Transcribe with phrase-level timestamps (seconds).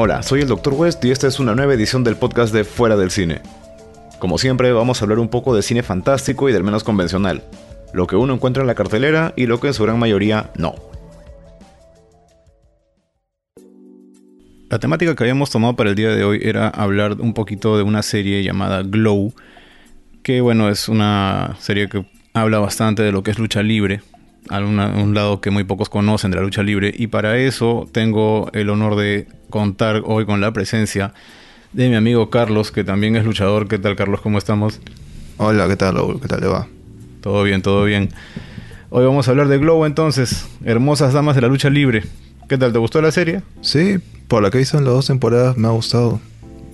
[0.00, 0.74] Hola, soy el Dr.
[0.74, 3.40] West y esta es una nueva edición del podcast de Fuera del Cine.
[4.20, 7.42] Como siempre, vamos a hablar un poco de cine fantástico y del menos convencional,
[7.92, 10.76] lo que uno encuentra en la cartelera y lo que en su gran mayoría no.
[14.70, 17.82] La temática que habíamos tomado para el día de hoy era hablar un poquito de
[17.82, 19.32] una serie llamada Glow,
[20.22, 24.02] que bueno, es una serie que habla bastante de lo que es lucha libre,
[24.50, 28.50] a un lado que muy pocos conocen de la lucha libre, y para eso tengo
[28.52, 31.12] el honor de contar hoy con la presencia
[31.72, 33.68] de mi amigo Carlos, que también es luchador.
[33.68, 34.20] ¿Qué tal, Carlos?
[34.20, 34.80] ¿Cómo estamos?
[35.36, 36.20] Hola, ¿qué tal, Raúl?
[36.20, 36.66] ¿Qué tal le va?
[37.20, 38.10] Todo bien, todo bien.
[38.90, 42.04] Hoy vamos a hablar de Globo entonces, hermosas damas de la lucha libre.
[42.48, 42.72] ¿Qué tal?
[42.72, 43.42] ¿Te gustó la serie?
[43.60, 46.20] Sí, por la que hizo en las dos temporadas me ha gustado.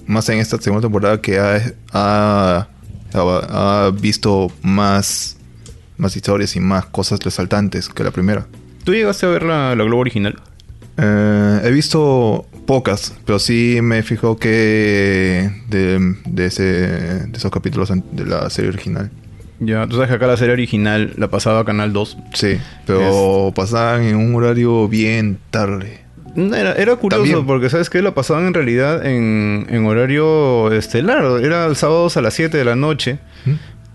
[0.07, 5.39] Más en esta segunda temporada que ha, ha, visto más,
[5.97, 8.47] más historias y más cosas resaltantes que la primera.
[8.85, 10.37] ¿Tú llegaste a ver la, la Globo original?
[10.97, 17.91] Eh, he visto pocas, pero sí me fijo que de, de, ese, de esos capítulos
[17.91, 19.11] de la serie original.
[19.61, 22.19] Ya, tú sabes que acá la serie original la pasaba a Canal 2.
[22.35, 26.01] Sí, pero pasaban en un horario bien tarde.
[26.37, 28.03] Era, era curioso porque, ¿sabes qué?
[28.03, 31.25] La pasaban en realidad en, en horario estelar.
[31.41, 33.19] Era el sábado a las 7 de la noche.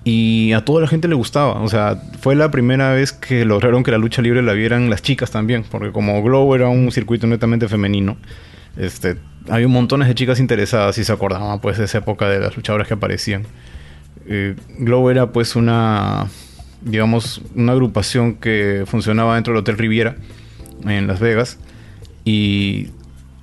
[0.03, 1.61] Y a toda la gente le gustaba.
[1.61, 5.01] O sea, fue la primera vez que lograron que la lucha libre la vieran las
[5.01, 5.63] chicas también.
[5.69, 8.17] Porque como Glow era un circuito netamente femenino,
[8.77, 9.17] este,
[9.49, 12.87] había montones de chicas interesadas y se acordaban pues de esa época de las luchadoras
[12.87, 13.43] que aparecían.
[14.25, 16.27] Eh, Glow era pues una,
[16.81, 20.15] digamos, una agrupación que funcionaba dentro del Hotel Riviera
[20.85, 21.57] en Las Vegas
[22.23, 22.89] y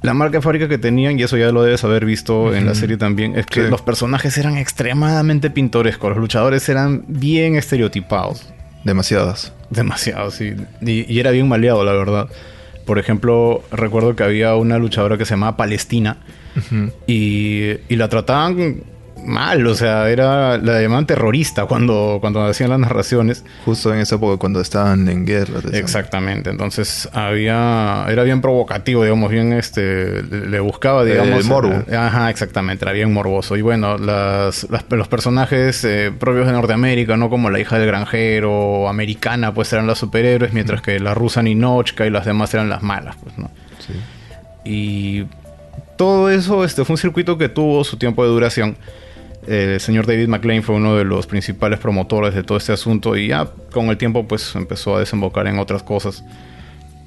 [0.06, 2.76] la marca de fábrica que tenían, y eso ya lo debes haber visto en la
[2.76, 8.46] serie también, es que los personajes eran extremadamente pintorescos, los luchadores eran bien estereotipados.
[8.84, 9.52] Demasiadas.
[9.68, 10.54] Demasiados, sí.
[10.80, 12.28] Y, era bien maleado, la verdad.
[12.84, 16.18] Por ejemplo, recuerdo que había una luchadora que se llamaba Palestina
[17.08, 18.84] y, y la trataban
[19.26, 23.44] mal, o sea, era la llamaban terrorista cuando, cuando hacían las narraciones.
[23.64, 25.60] Justo en esa época cuando estaban en guerra.
[25.72, 31.40] Exactamente, entonces había, era bien provocativo, digamos, bien este, le buscaba, digamos.
[31.40, 31.72] El morbo.
[31.88, 33.56] Eh, ajá, exactamente, era bien morboso.
[33.56, 37.28] Y bueno, las, los personajes eh, propios de Norteamérica, ¿no?
[37.28, 42.06] Como la hija del granjero, americana, pues eran las superhéroes, mientras que la rusa Ninochka
[42.06, 43.50] y las demás eran las malas, pues, ¿no?
[43.78, 43.94] Sí.
[44.64, 45.26] Y
[45.96, 48.76] todo eso este, fue un circuito que tuvo su tiempo de duración
[49.46, 53.28] el señor David McLean fue uno de los principales promotores de todo este asunto y
[53.28, 56.24] ya con el tiempo pues empezó a desembocar en otras cosas.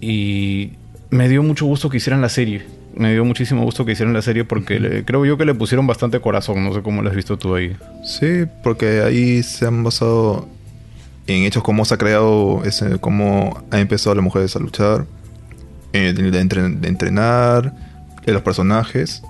[0.01, 0.71] Y
[1.09, 2.63] me dio mucho gusto que hicieran la serie.
[2.95, 6.19] Me dio muchísimo gusto que hicieran la serie porque creo yo que le pusieron bastante
[6.19, 6.63] corazón.
[6.63, 7.75] No sé cómo lo has visto tú ahí.
[8.03, 10.47] Sí, porque ahí se han basado
[11.27, 15.05] en hechos cómo se ha creado, ese, cómo ha empezado las mujeres a luchar,
[15.93, 17.73] eh, de, entrenar,
[18.25, 19.23] de los personajes.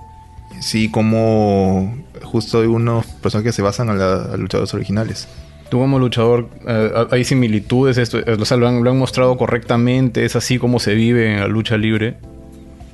[0.60, 5.26] Sí, como justo hay unos personajes que se basan a, los luchadores originales.
[5.70, 7.96] Tú como luchador, eh, ¿hay similitudes?
[7.96, 10.24] Esto, eh, o sea, ¿lo han, mostrado correctamente?
[10.24, 12.16] ¿Es así como se vive en la lucha libre?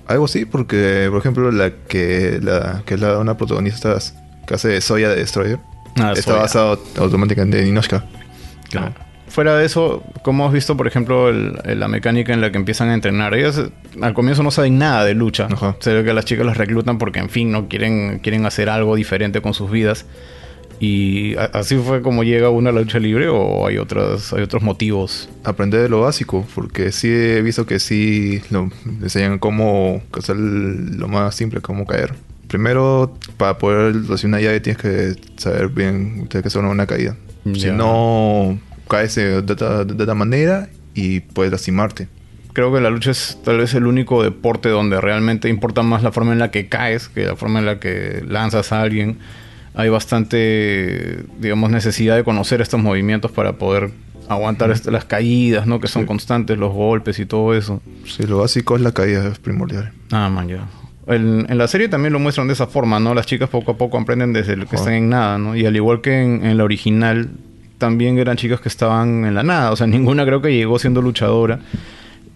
[0.07, 3.97] Algo sí, porque, por ejemplo, la que, la, que es la, una protagonista
[4.47, 5.59] que hace Soya de Destroyer
[5.97, 8.05] ah, está basado automáticamente en Inoshka.
[8.71, 9.06] Claro
[9.37, 12.95] fuera de eso, ¿cómo has visto, por ejemplo, la mecánica en la que empiezan a
[12.95, 13.35] entrenar?
[13.35, 13.65] Ellas
[14.01, 15.47] al comienzo no saben nada de lucha.
[15.79, 18.97] Se ve que las chicas las reclutan porque, en fin, no quieren, quieren hacer algo
[18.97, 20.07] diferente con sus vidas.
[20.81, 24.63] ¿Y así fue como llega uno a la lucha libre o hay, otros hay otros
[24.63, 25.29] motivos?
[25.45, 28.71] Aprender de lo básico, porque sí he visto que sí lo,
[29.03, 32.15] enseñan cómo hacer lo más simple, cómo caer.
[32.49, 37.17] Primero, para poder hacer una llave tienes que saber bien, tienes que hacer una caída.
[37.55, 38.59] Si no
[38.89, 42.09] caes de, de, manera y puedes lastimarte.
[42.53, 46.13] Creo que la lucha es tal vez el único deporte donde realmente importa más la
[46.13, 49.19] forma en la que caes que la forma en la que lanzas a alguien.
[49.75, 53.91] Hay bastante, digamos, necesidad de conocer estos movimientos para poder
[54.29, 55.81] aguantar las caídas, ¿no?
[55.81, 57.83] Que son constantes, los golpes y todo eso.
[58.07, 59.93] Sí, lo básico es la caída, es primordial.
[60.11, 60.67] Ah, man, ya.
[61.09, 63.15] En, la serie también lo muestran de esa forma, ¿no?
[63.15, 65.55] Las chicas poco a poco aprenden desde lo que están en nada, ¿no?
[65.55, 67.31] Y al igual que en la original,
[67.79, 69.73] también eran chicas que estaban en la nada.
[69.73, 71.61] O sea, ninguna creo que llegó siendo luchadora.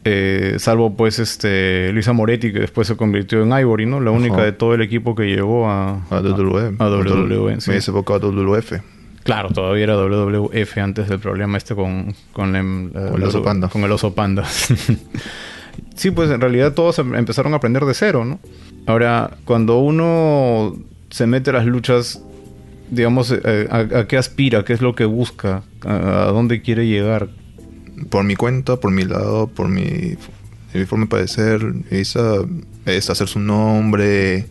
[0.03, 4.01] Eh, salvo pues este Luisa Moretti que después se convirtió en Ivory, ¿no?
[4.01, 6.77] La única de todo el equipo que llegó a, a WWE.
[6.79, 7.71] A, WWE, sí.
[7.71, 8.81] En esa época WWF.
[9.23, 13.69] Claro, todavía era WWF antes del problema este con, con, el oso panda.
[13.69, 14.45] Con el oso panda.
[15.95, 18.41] sí, pues en realidad todos em, empezaron a aprender de cero, ¿no?
[18.87, 20.75] Ahora, cuando uno
[21.11, 22.23] se mete a las luchas
[22.91, 27.29] digamos, eh, a, qué aspira, qué es lo que busca, a, dónde quiere llegar.
[28.09, 30.17] Por mi cuenta, por mi lado, por mi
[30.79, 32.17] mi forma de parecer, es,
[32.87, 34.47] es hacer su nombre,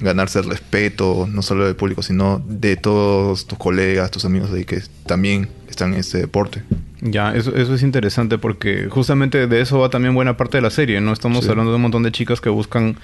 [0.00, 4.64] ganarse el respeto, no solo del público, sino de todos tus colegas, tus amigos de
[4.64, 6.62] que también están en este deporte.
[7.04, 10.70] Ya, eso, eso es interesante porque justamente de eso va también buena parte de la
[10.70, 11.12] serie, ¿no?
[11.12, 12.96] Estamos hablando de un montón de chicas que buscan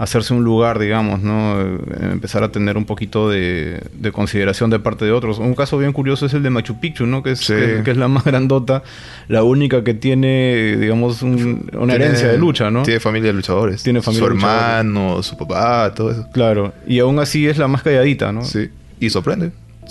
[0.00, 1.60] hacerse un lugar, digamos, ¿no?
[1.60, 1.78] Eh,
[2.12, 3.82] empezar a tener un poquito de,
[4.12, 5.38] consideración de parte de otros.
[5.38, 7.22] Un caso bien curioso es el de Machu Picchu, ¿no?
[7.22, 8.82] Que es, que, es la más grandota,
[9.28, 12.84] la única que tiene, digamos, una herencia de lucha, ¿no?
[12.84, 13.82] Tiene familia de luchadores.
[13.82, 16.26] Tiene familia Su hermano, su papá, todo eso.
[16.32, 18.42] Claro, y aún así es la más calladita, ¿no?
[18.42, 18.70] Sí,
[19.00, 19.50] y sorprende.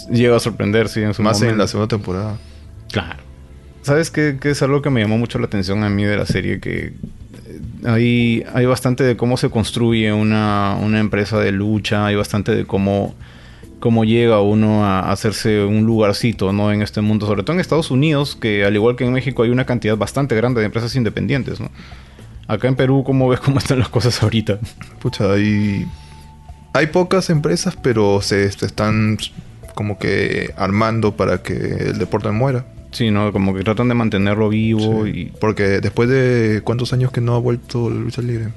[0.10, 2.38] Llega a sorprender, sí, en su Más en la segunda temporada.
[2.92, 3.29] Claro.
[3.82, 6.60] ¿Sabes qué, es algo que me llamó mucho la atención a mí de la serie?
[6.60, 6.94] Que
[7.86, 13.16] hay, hay bastante de cómo se construye una, empresa de lucha, hay bastante de cómo,
[13.80, 16.72] cómo llega uno a hacerse un lugarcito ¿no?
[16.72, 19.50] en este mundo, sobre todo en Estados Unidos, que al igual que en México hay
[19.50, 21.60] una cantidad bastante grande de empresas independientes.
[21.60, 21.72] ¿no?
[22.48, 24.60] Acá en Perú, ¿cómo ves cómo están las cosas ahorita?
[25.00, 25.88] Pucha, hay,
[26.74, 29.18] hay pocas empresas, pero se están
[29.74, 32.66] como que armando para que el deporte muera.
[32.92, 33.32] Sí, ¿no?
[33.32, 35.32] Como que tratan de mantenerlo vivo y...
[35.40, 38.50] Porque después de cuántos años que no ha vuelto lucha libre.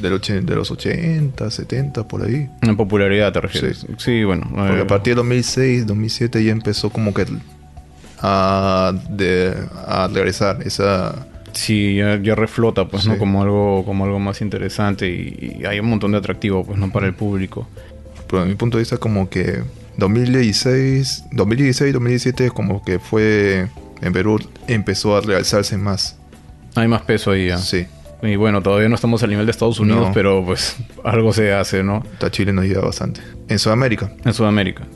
[0.00, 0.08] De
[0.54, 2.48] los 80, 70, por ahí.
[2.62, 3.86] En popularidad te refieres.
[3.98, 4.48] Sí, bueno.
[4.50, 7.26] Porque a partir de 2006, 2007 ya empezó como que
[8.20, 9.54] a, de,
[9.86, 11.26] a regresar esa...
[11.52, 13.18] Sí, ya, reflota, pues, ¿no?
[13.18, 16.92] Como algo, como algo más interesante y, y, hay un montón de atractivo, pues, ¿no?
[16.92, 17.68] Para el público.
[18.28, 19.64] Pero a mi punto de vista como que
[20.00, 23.68] 2016, 2016, 2017 como que fue
[24.02, 26.16] en Perú empezó a realzarse más.
[26.74, 27.58] Hay más peso ahí ya.
[27.58, 27.86] Sí.
[28.22, 31.82] Y bueno, todavía no estamos al nivel de Estados Unidos, pero pues algo se hace,
[31.82, 32.02] ¿no?
[32.12, 33.20] Está Chile nos ayuda bastante.
[33.48, 34.12] En Sudamérica.
[34.24, 34.86] En Sudamérica.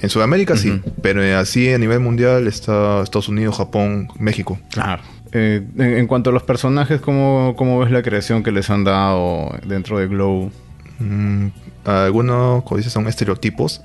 [0.00, 4.58] En Sudamérica sí, pero así a nivel mundial está Estados Unidos, Japón, México.
[4.70, 5.02] Claro.
[5.32, 9.50] Eh, en, cuanto a los personajes, ¿cómo, ¿cómo ves la creación que les han dado
[9.66, 10.52] dentro de Glow?
[11.00, 11.48] Mm,
[11.84, 13.82] algunos, como dices, son estereotipos.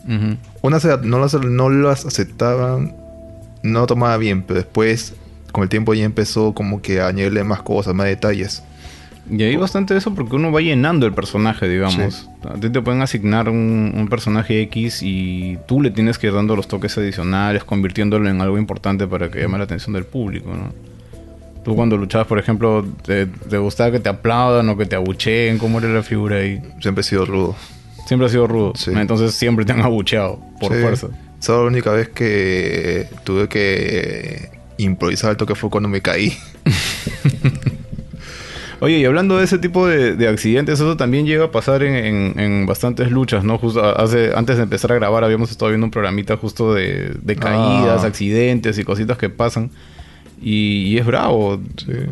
[0.61, 2.95] Unas no las, no las aceptaban,
[3.63, 5.15] no tomaba bien, pero después,
[5.51, 8.63] con el tiempo ya empezó como que a añadirle más cosas, más detalles.
[9.29, 12.27] Y hay bastante de eso porque uno va llenando el personaje, digamos.
[12.43, 16.55] A ti te pueden asignar un, personaje X y tú le tienes que ir dando
[16.55, 20.73] los toques adicionales, convirtiéndolo en algo importante para que llame la atención del público, ¿no?
[21.63, 23.25] Tú cuando luchabas, por ejemplo, te,
[23.57, 25.57] gustaba que te aplaudan o que te abucheen?
[25.57, 26.61] ¿Cómo era la figura ahí?
[26.79, 27.55] Siempre he sido rudo.
[28.09, 28.73] Siempre ha sido rudo.
[28.87, 31.09] Entonces siempre te han abucheado por fuerza.
[31.37, 36.35] Solo la única vez que tuve que improvisar el toque fue cuando me caí.
[38.79, 43.11] Oye, y hablando de ese tipo de, accidentes, eso también llega a pasar en, bastantes
[43.11, 43.59] luchas, ¿no?
[43.59, 48.03] Justo hace, antes de empezar a grabar habíamos estado viendo un programita justo de, caídas,
[48.03, 48.07] ah.
[48.07, 49.69] accidentes y cositas que pasan.
[50.41, 51.59] Y, es bravo.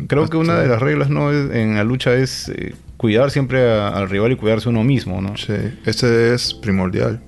[0.06, 4.08] Creo que una de las reglas no en la lucha es eh, cuidar siempre al
[4.10, 5.36] rival y cuidarse uno mismo, ¿no?
[5.36, 5.54] Sí,
[5.86, 7.20] ese es primordial.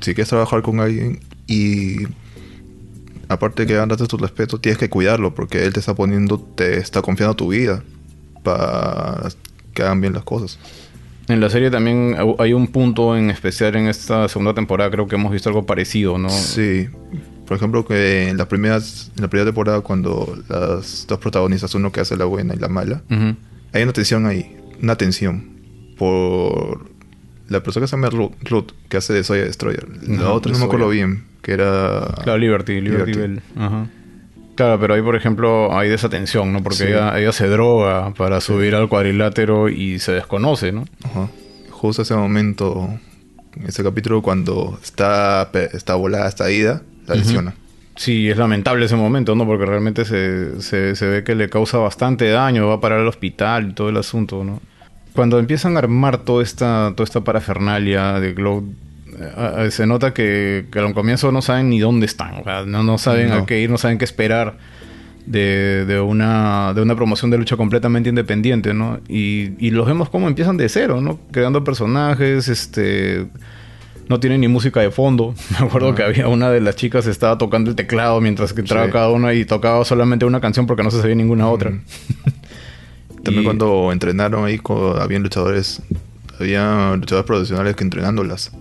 [0.00, 2.06] Si quieres trabajar con alguien y
[3.28, 6.78] aparte que andas de tu respeto, tienes que cuidarlo porque él te está poniendo, te
[6.78, 7.82] está confiando tu vida
[8.42, 9.28] para
[9.74, 10.58] que hagan bien las cosas.
[11.28, 15.16] En la serie también hay un punto en especial en esta segunda temporada, creo que
[15.16, 16.30] hemos visto algo parecido, ¿no?
[16.30, 16.88] Sí.
[17.48, 21.90] Por ejemplo, que en las primeras, en la primera temporada, cuando las dos protagonistas, uno
[21.90, 23.02] que hace la buena y la mala,
[23.72, 25.44] hay una tensión ahí una tensión
[25.96, 26.88] por
[27.48, 29.86] la persona que se llama Ruth, que hace de Soya Destroyer.
[30.06, 32.14] La otra no me acuerdo bien, que era...
[32.22, 33.42] Claro, Liberty, Liberty, Bell.
[33.56, 33.86] Ajá.
[34.54, 36.62] Claro, pero ahí, por ejemplo, hay desatención, ¿no?
[36.62, 40.84] Porque ella, se droga para subir al cuadrilátero y se desconoce, ¿no?
[41.04, 41.28] Ajá.
[41.70, 42.88] Justo ese momento,
[43.66, 47.54] ese capítulo, cuando está, está volada, está ida, la lesiona.
[47.96, 49.44] Sí, es lamentable ese momento, ¿no?
[49.44, 53.08] Porque realmente se, se, se, ve que le causa bastante daño, va a parar al
[53.08, 54.60] hospital y todo el asunto, ¿no?
[55.14, 58.72] Cuando empiezan a armar toda esta, toda esta parafernalia de Glow,
[59.18, 62.84] eh, se nota que, que, al comienzo no saben ni dónde están, o sea, no,
[62.84, 64.58] no saben a qué ir, no saben qué esperar
[65.26, 69.00] de, de, una, de una promoción de lucha completamente independiente, ¿no?
[69.08, 71.18] Y, y los vemos como empiezan de cero, ¿no?
[71.32, 73.26] Creando personajes, este
[74.08, 75.34] no tiene ni música de fondo.
[75.50, 78.60] Me acuerdo que había una de las chicas que estaba tocando el teclado mientras que
[78.60, 81.72] entraba cada una y tocaba solamente una canción porque no se sabía ninguna otra.
[83.22, 84.60] También cuando entrenaron ahí,
[85.00, 85.82] habían luchadores,
[86.38, 88.52] había luchadores profesionales que entrenándolas.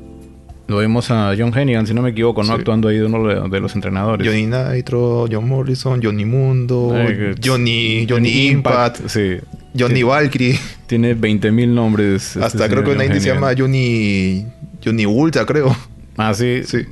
[0.68, 2.51] Lo vimos a John Hennigan, si no me equivoco, ¿no?
[2.51, 4.27] Actuando ahí de uno de, los entrenadores.
[4.27, 6.94] Johnny Nitro, John Morrison, Johnny Mundo,
[7.42, 9.38] Johnny, Johnny, Impact, sí.
[9.78, 10.60] Johnny Valkyrie.
[10.88, 12.36] Tiene 20.000 nombres.
[12.36, 14.46] Este Hasta creo que una se llama Johnny
[14.84, 15.76] Johnny Ultra, creo.
[16.18, 16.64] Ah, sí.
[16.64, 16.86] Sí.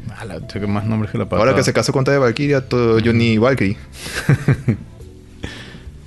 [0.54, 3.78] que más nombres que la Ahora que se casó con Taya Valkyria, todo Johnny Valkyrie.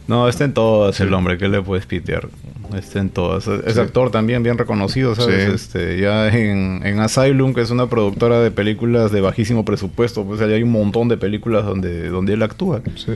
[0.08, 2.30] No, está en todas el hombre, ¿qué le puedes pitear?
[2.74, 3.46] Está en todas.
[3.46, 5.48] Es actor también bien reconocido, ¿sabes?
[5.48, 10.40] Este, ya en, en, Asylum, que es una productora de películas de bajísimo presupuesto, pues
[10.40, 12.80] allá hay un montón de películas donde, donde él actúa.
[12.96, 13.12] Sí.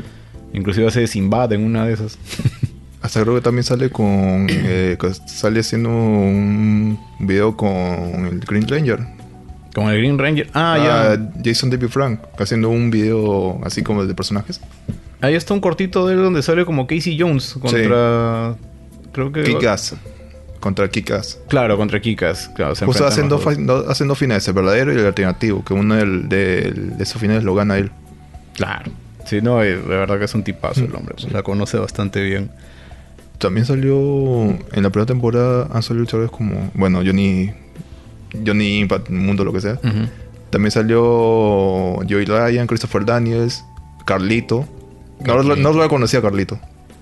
[0.53, 2.19] Inclusive hace Sinbad en una de esas.
[3.03, 4.47] Hasta creo que también sale con...
[4.51, 9.01] Eh, sale haciendo un video con el Green Ranger.
[9.75, 10.49] Con el Green Ranger.
[10.55, 11.31] Ah, ya.
[11.45, 14.61] Jason David Frank, haciendo un video así como de personajes.
[15.21, 18.57] Ahí está un cortito de él donde sale como Casey Jones contra.
[19.13, 19.45] Creo que.
[19.45, 19.95] Kikas.
[20.61, 21.39] Contra Kikas.
[21.49, 22.51] Claro, contra Kikas.
[22.55, 23.45] Claro, Justo hacen dos,
[23.89, 25.65] hacen finales, el verdadero y el alternativo.
[25.65, 27.91] Que uno de, esos finales lo gana él.
[28.55, 28.93] Claro.
[29.25, 31.15] Sí, no, de verdad que es un tipazo el hombre.
[31.31, 32.51] La conoce bastante bien.
[33.43, 33.97] También salió.
[34.73, 36.71] En la primera temporada han salido luchadores como.
[36.75, 37.51] Bueno, Johnny.
[38.47, 39.81] Johnny Impact, Mundo, lo que sea.
[40.51, 43.65] También salió Joey Ryan, Christopher Daniels,
[44.05, 44.65] Carlito.
[45.27, 46.59] No, no, lo conocía Carlito.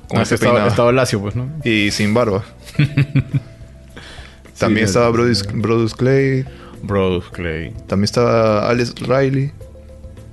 [0.09, 1.47] Con ese estaba, estaba lacio, pues, ¿no?
[1.62, 2.42] Y sin barba.
[4.59, 6.47] También estaba Brodus, Clay.
[6.82, 7.75] Brodus Clay.
[7.87, 9.52] También estaba Alex Riley.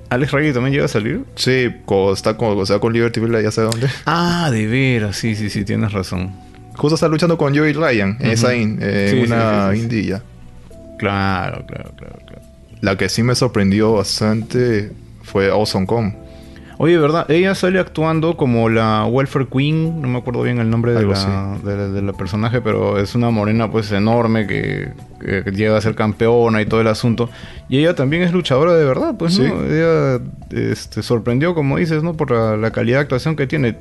[0.10, 1.26] ¿Alex Riley también llega a salir?
[1.36, 1.70] Sí,
[2.14, 3.88] está con, o con Liberty ya sé dónde.
[4.06, 6.32] Ah, de veras, sí, sí, sí, tienes razón.
[6.76, 10.22] Justo está luchando con Joey Ryan en esa in, eh, una indilla.
[11.00, 12.42] Claro, claro, claro, claro.
[12.82, 14.92] La que sí me sorprendió bastante
[15.24, 16.14] fue Awesome Com.
[16.80, 17.30] Oye, ¿verdad?
[17.32, 22.14] Ella sale actuando como la Welfare Queen, no me acuerdo bien el nombre de la,
[22.14, 24.92] personaje, pero es una morena pues enorme que,
[25.52, 27.30] llega a ser campeona y todo el asunto.
[27.68, 29.64] Y ella también es luchadora de verdad, pues, ¿no?
[29.66, 32.14] Ella este, sorprendió, como dices, ¿no?
[32.14, 33.78] Por la, calidad de actuación que tiene.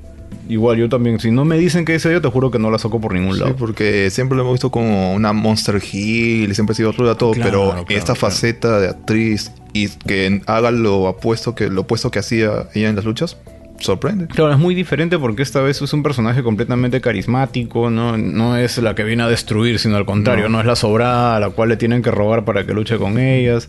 [0.49, 2.79] Igual yo también, si no me dicen que es ella, te juro que no la
[2.79, 3.50] saco por ningún lado.
[3.50, 7.33] Sí, porque siempre lo hemos visto como una Monster Hill, siempre ha sido ruda todo,
[7.33, 12.68] pero esta faceta de actriz y que haga lo opuesto que lo opuesto que hacía
[12.75, 13.37] ella en las luchas
[13.78, 14.26] sorprende.
[14.28, 18.78] Claro, es muy diferente porque esta vez es un personaje completamente carismático, no, no es
[18.78, 21.68] la que viene a destruir, sino al contrario, no, es la sobrada a la cual
[21.68, 23.68] le tienen que robar para que luche con ellas.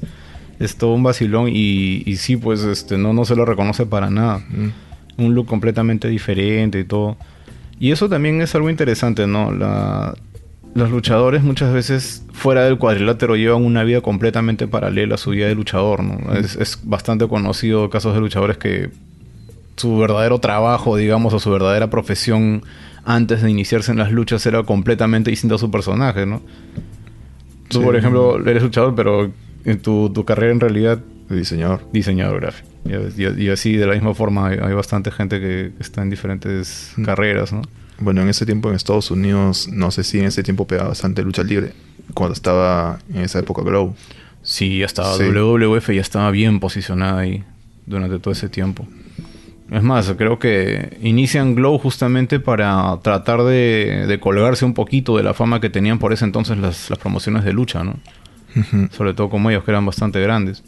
[0.60, 4.10] Es todo un vacilón y, y sí, pues este no, no se lo reconoce para
[4.10, 4.42] nada.
[5.18, 7.18] Un look completamente diferente y todo.
[7.80, 9.52] Y eso también es algo interesante, ¿no?
[9.52, 10.16] La,
[10.74, 15.48] los luchadores muchas veces fuera del cuadrilátero llevan una vida completamente paralela a su vida
[15.48, 16.34] de luchador, ¿no?
[16.36, 18.90] Es, bastante conocido casos de luchadores que
[19.76, 22.64] su verdadero trabajo, digamos, o su verdadera profesión
[23.06, 26.42] antes de iniciarse en las luchas era completamente distinta a su personaje, ¿no?
[27.70, 29.32] Tú, por ejemplo, eres luchador, pero
[29.66, 31.00] en tu, carrera en realidad...
[31.30, 31.82] Diseñador.
[31.92, 32.70] Diseñador gráfico.
[33.18, 37.04] Y, así, de la misma forma, hay, bastante gente que, está en diferentes mm.
[37.04, 37.62] carreras, ¿no?
[38.00, 41.24] Bueno, en ese tiempo en Estados Unidos, no sé si en ese tiempo pegaba bastante
[41.24, 41.74] lucha libre,
[42.13, 43.96] cuando estaba en esa época Glow.
[44.44, 47.44] Sí, ya estaba WWF, ya estaba bien posicionada ahí
[47.86, 48.88] durante todo ese tiempo.
[49.72, 55.34] Es más, creo que inician Glow justamente para tratar de, colgarse un poquito de la
[55.34, 57.96] fama que tenían por ese entonces las, promociones de lucha, ¿no?
[58.92, 60.63] Sobre todo como ellos, que eran bastante grandes.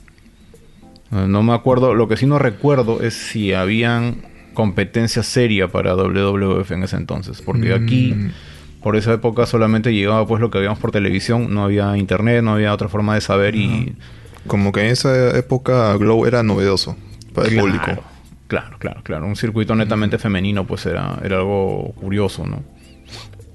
[1.11, 4.17] Eh, no me acuerdo, lo que sí no recuerdo es si habían
[4.53, 7.41] competencia seria para WWF en ese entonces.
[7.41, 8.81] Porque aquí, mm.
[8.81, 12.53] por esa época, solamente llegaba pues lo que habíamos por televisión, no había internet, no
[12.53, 13.95] había otra forma de saber y...
[14.47, 16.95] Como que en esa época Glow era novedoso
[17.33, 17.85] para el público.
[18.47, 19.27] Claro, claro, claro.
[19.27, 22.63] Un circuito netamente femenino pues era, era algo curioso, ¿no?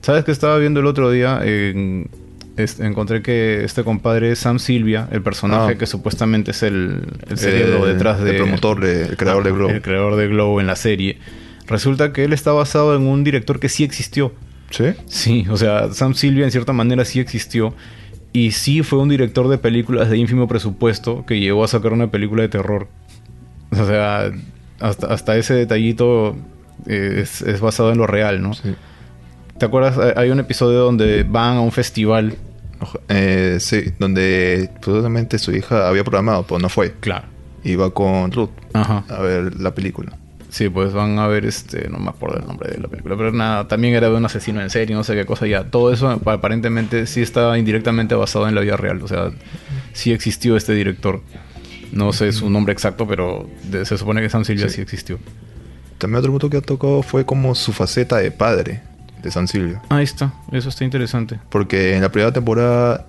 [0.03, 1.41] ¿Sabes que estaba viendo el otro día?
[1.43, 2.09] En
[2.57, 5.79] encontré que este compadre es Sam Silvia, el personaje ah.
[5.79, 8.31] que supuestamente es el, el cerebro detrás de.
[8.33, 9.71] El promotor, el creador de Glow.
[9.71, 11.19] El creador de Glow en la serie.
[11.67, 14.33] Resulta que él está basado en un director que sí existió.
[14.71, 14.87] ¿Sí?
[15.07, 17.75] Sí, o sea, Sam Silvia en cierta manera sí existió.
[18.33, 22.11] Y sí fue un director de películas de ínfimo presupuesto que llegó a sacar una
[22.11, 22.89] película de terror.
[23.71, 24.33] O sea,
[24.81, 26.37] hasta, hasta ese detallito
[26.87, 28.55] eh, es, es basado en lo real, ¿no?
[28.55, 28.75] Sí.
[29.59, 30.17] ¿Te acuerdas?
[30.17, 32.37] Hay un episodio donde van a un festival.
[33.09, 36.93] Eh, sí, donde probablemente su hija había programado, pero no fue.
[37.01, 37.29] Claro.
[37.63, 40.19] Iba con Ruth a ver la película.
[40.51, 43.33] Sí, pues van a ver este, no me acuerdo el nombre de la película, pero
[43.33, 45.65] nada, también era de un asesino en serie, no sé qué cosa ya.
[45.65, 49.33] Todo eso aparentemente sí está indirectamente basado en la vida real, o sea,
[49.93, 51.23] sí existió este director.
[51.91, 53.49] No sé su nombre exacto, pero
[53.85, 54.77] se supone que San Silvia sí.
[54.77, 55.19] sí existió.
[55.99, 58.94] También otro punto que ha tocado fue como su faceta de padre
[59.29, 59.81] de San Silvio.
[59.89, 61.39] Ahí está, eso está interesante.
[61.49, 63.07] Porque en la primera temporada,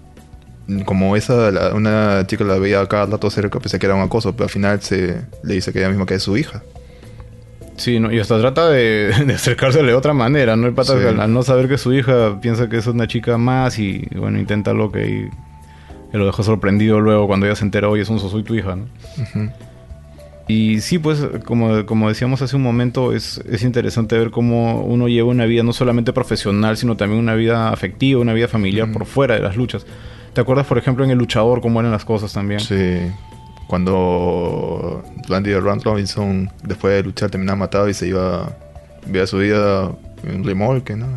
[0.86, 4.46] como esa, una chica la veía cada rato cerca, pensé que era un acoso, pero
[4.46, 6.64] al final se le dice que ella misma que es su hija.
[7.78, 10.68] Sí, no, y hasta trata de, de acercársele de otra manera, ¿no?
[10.68, 14.08] El pata al, no saber que su hija piensa que es una chica más y,
[14.16, 15.08] bueno, intenta lo que...
[15.08, 15.30] Y,
[16.14, 18.86] lo dejó sorprendido luego cuando ella se entera, oye, es un soy tu hija, ¿no?
[20.48, 25.08] Y sí, pues como, como decíamos hace un momento, es, es interesante ver cómo uno
[25.08, 29.06] lleva una vida no solamente profesional, sino también una vida afectiva, una vida familiar por
[29.06, 29.86] fuera de las luchas.
[30.34, 32.60] ¿Te acuerdas, por ejemplo, en El Luchador, cómo eran las cosas también?
[32.60, 32.98] Sí.
[33.68, 39.92] Cuando Randy Rand Robinson, después de luchar, terminaba matado y se iba, a su vida
[40.24, 41.08] en remolque, ¿no?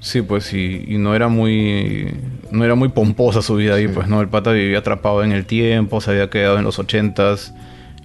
[0.00, 2.12] Sí, pues y, y, no era muy
[2.50, 5.44] no era muy pomposa su vida ahí, pues no, el pata vivía atrapado en el
[5.44, 7.54] tiempo, se había quedado en los ochentas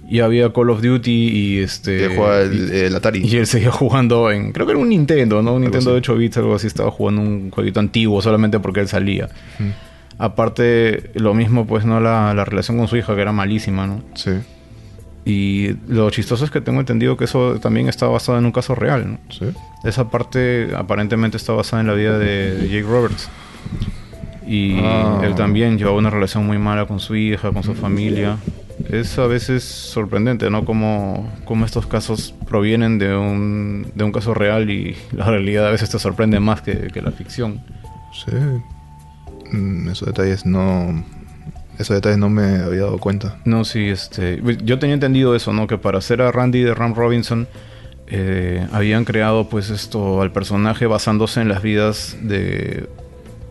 [0.08, 4.66] y había Call of Duty y este el, Atari y él seguía jugando en creo
[4.66, 5.54] que era un Nintendo, ¿no?
[5.54, 8.88] Un Nintendo de 8 bits algo así, estaba jugando un jueguito antiguo solamente porque él
[8.88, 9.28] salía.
[10.18, 12.00] Aparte, lo mismo, pues, ¿no?
[12.00, 14.02] La, la, relación con su hija, que era malísima, ¿no?
[14.14, 14.32] Sí.
[15.24, 18.74] Y lo chistoso es que tengo entendido que eso también está basado en un caso
[18.74, 19.18] real, ¿no?
[19.28, 19.46] Sí.
[19.84, 23.28] Esa parte aparentemente está basada en la vida de, Jake Roberts.
[24.44, 25.20] Y ah.
[25.22, 28.38] él también llevaba una relación muy mala con su hija, con su familia.
[28.90, 30.64] Es a veces sorprendente, ¿no?
[30.64, 35.70] Como, como estos casos provienen de un, de un caso real y la realidad a
[35.70, 37.60] veces te sorprende más que, que la ficción.
[38.12, 38.36] Sí.
[39.52, 41.04] Mm, esos detalles no
[41.78, 43.38] esos detalles no me había dado cuenta.
[43.44, 45.66] No, sí, este yo tenía entendido eso, ¿no?
[45.66, 47.46] Que para hacer a Randy de Ram Robinson
[48.08, 52.88] eh, habían creado pues esto al personaje basándose en las vidas de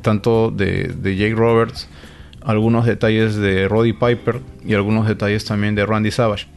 [0.02, 1.88] tanto de, de Jake Roberts,
[2.48, 6.48] algunos detalles de Roddy Piper y algunos detalles también de Randy Savage.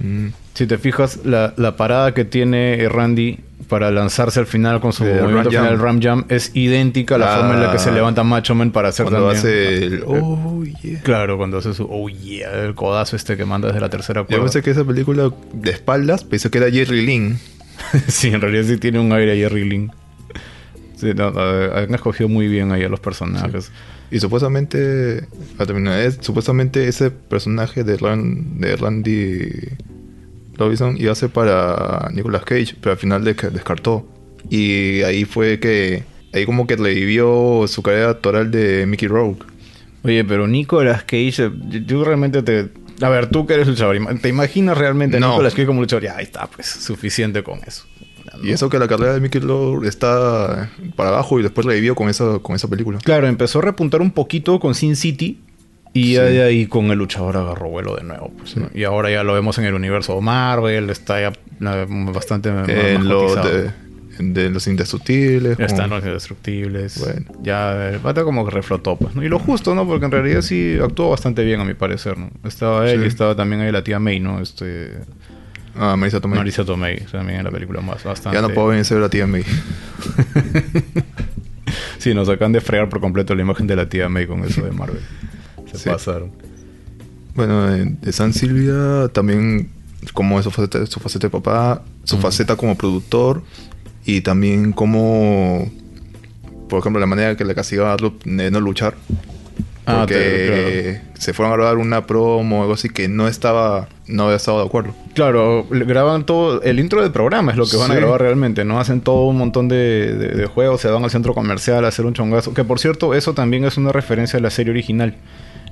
[0.00, 0.28] Mm.
[0.54, 3.38] Si te fijas, la, la, parada que tiene Randy
[3.68, 7.36] para lanzarse al final con su movimiento Ram final, Ram Jam, es idéntica a la
[7.36, 7.92] forma en la que se ah.
[7.92, 11.00] levanta Macho Man para hacer cuando hace el oh yeah.
[11.02, 14.36] Claro, cuando hace su oh yeah, el codazo este que manda desde la tercera cuerda.
[14.36, 17.38] Yo pensé que esa película de espaldas, pensé que era Jerry Lynn.
[18.08, 19.92] sí, en realidad sí tiene un aire a Jerry Lynn.
[20.96, 23.70] Sí, han escogido muy bien ahí a los personajes.
[24.10, 25.26] Y supuestamente,
[25.58, 29.50] a terminar, es, supuestamente ese personaje de, de Randy
[30.56, 34.06] Robinson iba a ser para Nicolas Cage, pero al final descartó.
[34.48, 39.44] Y ahí fue que, ahí como que revivió su carrera actoral de Mickey Rourke.
[40.04, 41.50] Oye, pero Nicolas Cage,
[41.84, 42.68] yo realmente te...
[43.02, 46.04] A ver, tú que eres luchador, ¿te imaginas realmente a Nicolas Cage como luchador?
[46.04, 47.84] Ya, ahí está, pues, suficiente con eso.
[48.42, 52.08] Y eso que la carrera de Mickey Rourke está para abajo y después revivió con
[52.08, 52.98] esa, con esa película.
[53.02, 55.40] Claro, empezó a repuntar un poquito con Sin City,
[55.96, 58.30] y ya de ahí con el luchador agarró vuelo de nuevo.
[58.36, 63.34] Pues, Y ahora ya lo vemos en el universo Marvel, está ya bastante en lo
[63.34, 63.72] de,
[64.18, 65.58] de, los indestructibles.
[65.58, 67.00] Están los indestructibles.
[67.00, 67.40] Bueno.
[67.42, 69.14] Ya el pata como que reflotó, pues.
[69.16, 69.86] Y lo justo, ¿no?
[69.86, 72.30] Porque en realidad sí actuó bastante bien, a mi parecer, ¿no?
[72.44, 74.40] Estaba él y estaba también ahí la tía May, ¿no?
[74.40, 74.92] Este...
[75.78, 76.38] Ah, Marisa Tomei.
[76.38, 78.36] Marisa Tomei, también en la película más bastante.
[78.36, 79.44] Ya no puedo vencer a la tía May.
[81.98, 84.62] sí, nos acaban de fregar por completo la imagen de la tía May con eso
[84.62, 85.00] de Marvel.
[85.72, 86.32] Se pasaron.
[87.34, 89.70] Bueno, de San Silvia también
[90.14, 93.42] como su faceta, su faceta de papá, su faceta como productor
[94.04, 95.70] y también como,
[96.68, 98.94] por ejemplo, la manera que le castigaba de no luchar.
[99.86, 104.24] Ah, porque se fueron a grabar una promo o algo así que no estaba, no
[104.24, 104.94] había estado de acuerdo.
[105.14, 108.80] Claro, graban todo, el intro del programa es lo que van a grabar realmente, ¿no?
[108.80, 112.14] Hacen todo un montón de, de juegos, se van al centro comercial a hacer un
[112.14, 112.52] chongazo.
[112.52, 115.14] Que por cierto, eso también es una referencia a la serie original.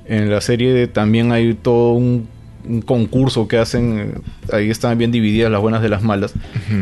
[0.07, 2.29] En la serie también hay todo un,
[2.85, 6.33] concurso que hacen, ahí están bien divididas las buenas de las malas,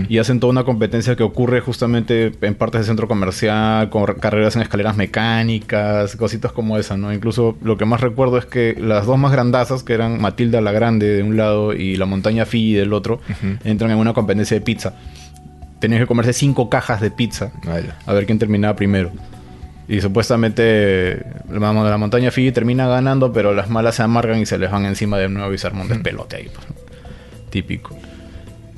[0.10, 4.56] y hacen toda una competencia que ocurre justamente en partes del centro comercial, con carreras
[4.56, 7.13] en escaleras mecánicas, cositas como esa, ¿no?
[7.13, 10.72] Incluso lo que más recuerdo es que las dos más grandazas, que eran Matilda la
[10.72, 13.19] Grande de un lado y la Montaña Fi del otro,
[13.63, 14.93] entran en una competencia de pizza.
[15.80, 17.52] Tenían que comerse cinco cajas de pizza
[18.06, 19.12] a ver quién terminaba primero.
[19.88, 24.46] Y supuestamente vamos de la montaña Fiji termina ganando, pero las malas se amargan y
[24.46, 26.50] se les van encima de nuevo y se arman pelote ahí.
[26.54, 26.67] Pues,
[27.50, 27.98] Típico.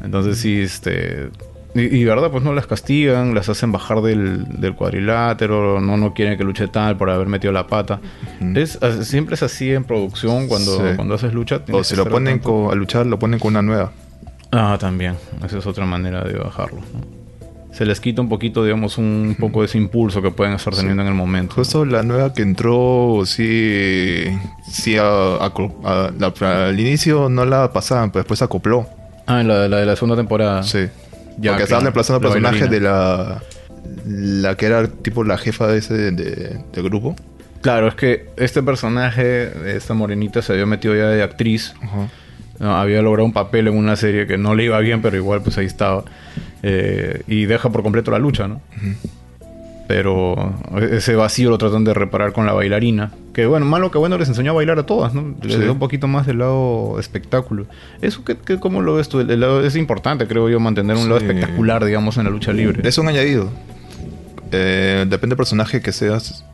[0.03, 1.29] Entonces sí, este...
[1.77, 6.45] Y, verdad, pues no las castigan, las hacen bajar del, cuadrilátero, no, no quieren que
[6.45, 7.99] luche tal por haber metido la pata.
[8.55, 11.59] es, siempre es así en producción cuando, cuando haces lucha.
[11.73, 13.91] O si lo ponen a luchar, lo ponen con una nueva.
[14.53, 15.15] Ah, también.
[15.45, 16.79] Esa es otra manera de bajarlo
[17.75, 21.01] se les quita un poquito, digamos, un poco de ese impulso que pueden estar teniendo
[21.01, 21.55] en el momento.
[21.55, 24.25] Justo la nueva que entró, sí,
[24.65, 28.87] sí al inicio no la pasaban, pero después acopló.
[29.27, 30.63] Ah, la, la de la segunda temporada.
[30.63, 30.87] Sí.
[31.37, 33.41] Ya, Porque estaban reemplazando al personaje de la,
[34.05, 37.17] la que era tipo la jefa de ese de, grupo.
[37.59, 41.73] Claro, es que este personaje, esta morenita, se había metido ya de actriz.
[42.61, 45.57] había logrado un papel en una serie que no le iba bien, pero igual pues
[45.57, 46.05] ahí estaba.
[46.67, 48.59] Eh, y deja por completo la lucha, ¿no?
[49.87, 54.17] Pero ese vacío lo tratan de reparar con la bailarina, Que bueno, malo que bueno
[54.17, 55.35] les enseñó a bailar a todas, ¿no?
[55.43, 57.67] Les dio un poquito más del lado espectáculo.
[58.01, 59.19] Eso que, que ¿cómo lo ves tú?
[59.19, 62.81] El, lado, es importante, creo yo, mantener un lado espectacular, digamos, en la lucha libre.
[62.83, 63.51] Es un añadido.
[64.51, 66.45] Eh, depende del personaje que seas.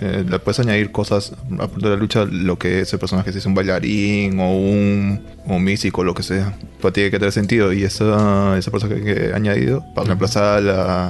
[0.00, 3.46] Eh, le puedes añadir cosas a de la lucha, lo que ese personaje si es
[3.46, 6.54] un bailarín o un, o místico, lo que sea.
[6.80, 7.72] Pero tiene que tener sentido.
[7.72, 11.06] Y esa, esa persona que he añadido para reemplazar a la,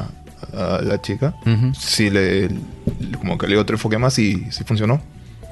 [0.54, 1.34] a la chica,
[1.78, 2.48] sí le,
[3.18, 5.00] como que le dio otro enfoque más y sí funcionó.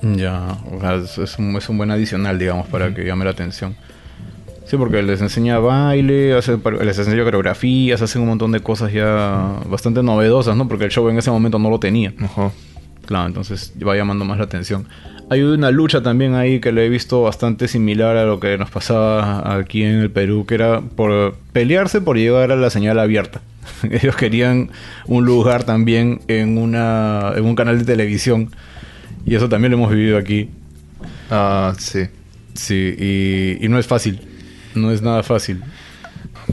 [0.02, 0.58] Ya,
[1.04, 3.76] es, un, es un buen adicional, digamos, para que llame la atención.
[4.66, 9.60] Sí, porque les enseña baile, hace, les enseña coreografías, hacen un montón de cosas ya
[9.68, 10.66] bastante novedosas, ¿no?
[10.66, 12.12] Porque el show en ese momento no lo tenía.
[13.06, 14.88] Claro, entonces va llamando más la atención.
[15.28, 18.70] Hay una lucha también ahí que le he visto bastante similar a lo que nos
[18.70, 23.40] pasaba aquí en el Perú, que era por pelearse por llegar a la señal abierta.
[23.90, 24.70] Ellos querían
[25.06, 28.50] un lugar también en, una, en un canal de televisión.
[29.24, 30.50] Y eso también lo hemos vivido aquí.
[31.30, 32.04] Ah, sí.
[32.54, 34.20] Sí, y, y no es fácil.
[34.74, 35.62] No es nada fácil.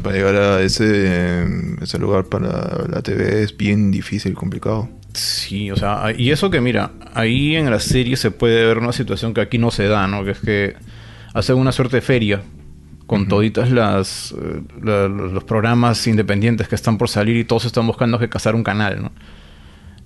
[0.02, 1.46] Para llegar a ese,
[1.82, 4.89] ese lugar para la TV es bien difícil, complicado.
[5.13, 8.91] Sí, o sea, y eso que mira, ahí en la serie se puede ver una
[8.91, 10.23] situación que aquí no se da, ¿no?
[10.26, 10.76] Que es que
[11.34, 12.41] hacen una suerte de feria
[13.06, 18.17] con toditas las eh, los programas independientes que están por salir y todos están buscando
[18.17, 19.12] que cazar un canal, ¿no?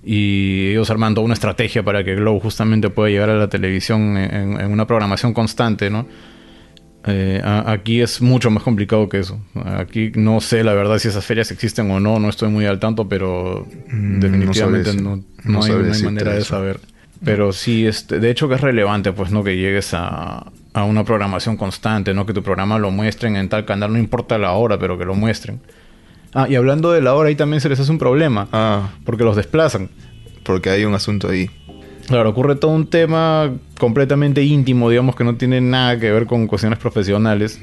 [0.04, 4.70] Y ellos armando una estrategia para que Glow justamente pueda llegar a la televisión en,
[4.70, 6.06] una programación constante, ¿no?
[7.06, 9.40] Eh, aquí es mucho más complicado que eso.
[9.64, 12.80] Aquí no sé la verdad si esas ferias existen o no, no estoy muy al
[12.80, 16.80] tanto, pero mm, definitivamente no, no, hay, manera de saber.
[17.24, 19.42] Pero sí, este, de hecho que es relevante, pues, ¿no?
[19.42, 22.26] Que llegues a, a una programación constante, ¿no?
[22.26, 25.14] Que tu programa lo muestren en tal canal, no importa la hora, pero que lo
[25.14, 25.60] muestren.
[26.34, 28.48] Ah, y hablando de la hora, ahí también se les hace un problema.
[28.52, 28.90] Ah.
[29.04, 29.88] Porque los desplazan.
[30.44, 31.50] Porque hay un asunto ahí.
[32.08, 36.46] Claro, ocurre todo un tema completamente íntimo, digamos, que no tiene nada que ver con
[36.46, 37.60] cuestiones profesionales.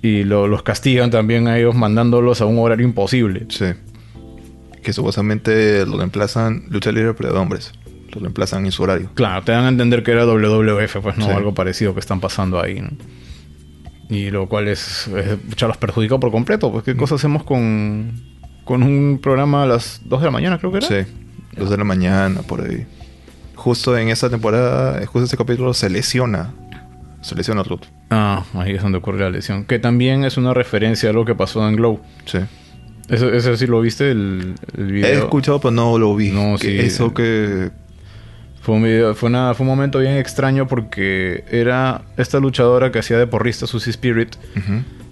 [0.00, 3.46] Y los castigan también a ellos mandándolos a un horario imposible.
[3.50, 3.66] Sí.
[4.82, 7.72] Que supuestamente lo reemplazan lucha libre pero de hombres
[8.14, 9.10] lo reemplazan en su horario.
[9.14, 12.60] Claro, te dan a entender que era WWF, pues no, algo parecido que están pasando
[12.60, 12.90] ahí, ¿no?
[14.08, 15.10] Y lo cual es,
[15.56, 18.12] ya los perjudica por completo, pues qué cosa hacemos con,
[18.64, 20.86] con un programa a las 2 de la mañana, creo que era.
[20.86, 21.10] Sí,
[21.56, 22.86] 2 de la mañana, por ahí.
[23.68, 26.54] Justo en esa temporada, justo ese capítulo se lesiona.
[27.20, 27.82] Se lesiona Ruth.
[28.08, 29.66] Ah, ahí es donde ocurre la lesión.
[29.66, 32.00] Que también es una referencia a lo que pasó en Glow.
[32.24, 32.38] Sí.
[33.10, 35.06] ¿Eso, eso sí lo viste, el, video?
[35.06, 36.30] He escuchado, pero no lo vi.
[36.30, 36.78] No, sí.
[36.78, 37.70] Eso que
[38.62, 43.18] fue un, fue, una, fue un momento bien extraño porque era esta luchadora que hacía
[43.18, 44.34] de porrista, Susie Spirit.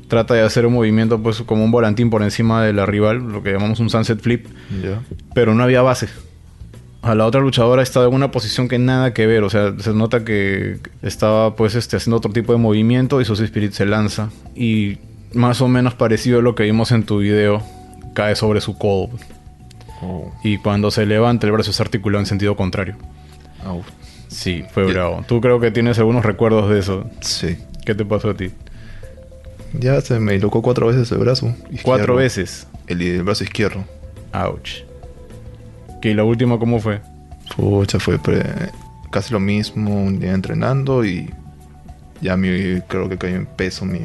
[0.09, 3.43] Trata de hacer un movimiento pues como un volantín por encima de la rival, lo
[3.43, 4.47] que llamamos un sunset flip.
[5.35, 6.09] Pero no había base.
[7.07, 9.45] A la otra luchadora estaba en una posición que nada que ver.
[9.45, 13.45] O sea, se nota que estaba pues este, haciendo otro tipo de movimiento y Susie
[13.45, 14.31] Spirit se lanza.
[14.55, 14.99] Y
[15.33, 17.63] más o menos parecido a lo que vimos en tu video,
[18.15, 19.11] cae sobre su codo.
[20.03, 20.33] Oh.
[20.43, 22.97] Y cuando se levanta el brazo se articula en sentido contrario.
[24.29, 25.25] Sí, fue bravo.
[25.27, 27.09] Tú creo que tienes algunos recuerdos de eso.
[27.21, 27.57] Sí.
[27.85, 28.51] ¿Qué te pasó a ti?
[29.73, 31.55] Ya se me locó cuatro veces el brazo.
[31.83, 32.67] ¿Cuatro veces?
[32.87, 33.85] El, brazo izquierdo.
[34.33, 34.86] Ouch.
[36.07, 37.01] ¿Y la última cómo fue?
[37.57, 38.21] Pucha, fue
[39.11, 41.29] casi lo mismo, un día entrenando y
[42.21, 43.99] ya mi, creo que cayó en peso mi,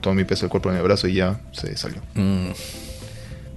[0.00, 2.00] todo mi peso del cuerpo en el brazo y ya se salió.
[2.14, 2.52] Mm.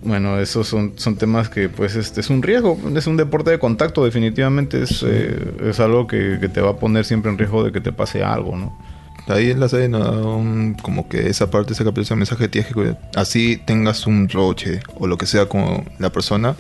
[0.04, 3.60] Bueno, esos son, son temas que pues este, es un riesgo, es un deporte de
[3.60, 7.72] contacto, definitivamente es, eh, es algo que, te va a poner siempre en riesgo de
[7.72, 8.78] que te pase algo, ¿no?
[9.28, 9.90] Ahí en la serie
[10.82, 15.08] como que esa parte, ese capítulo, ese mensaje tienes que así tengas un roche o
[15.08, 16.58] lo que sea con la persona,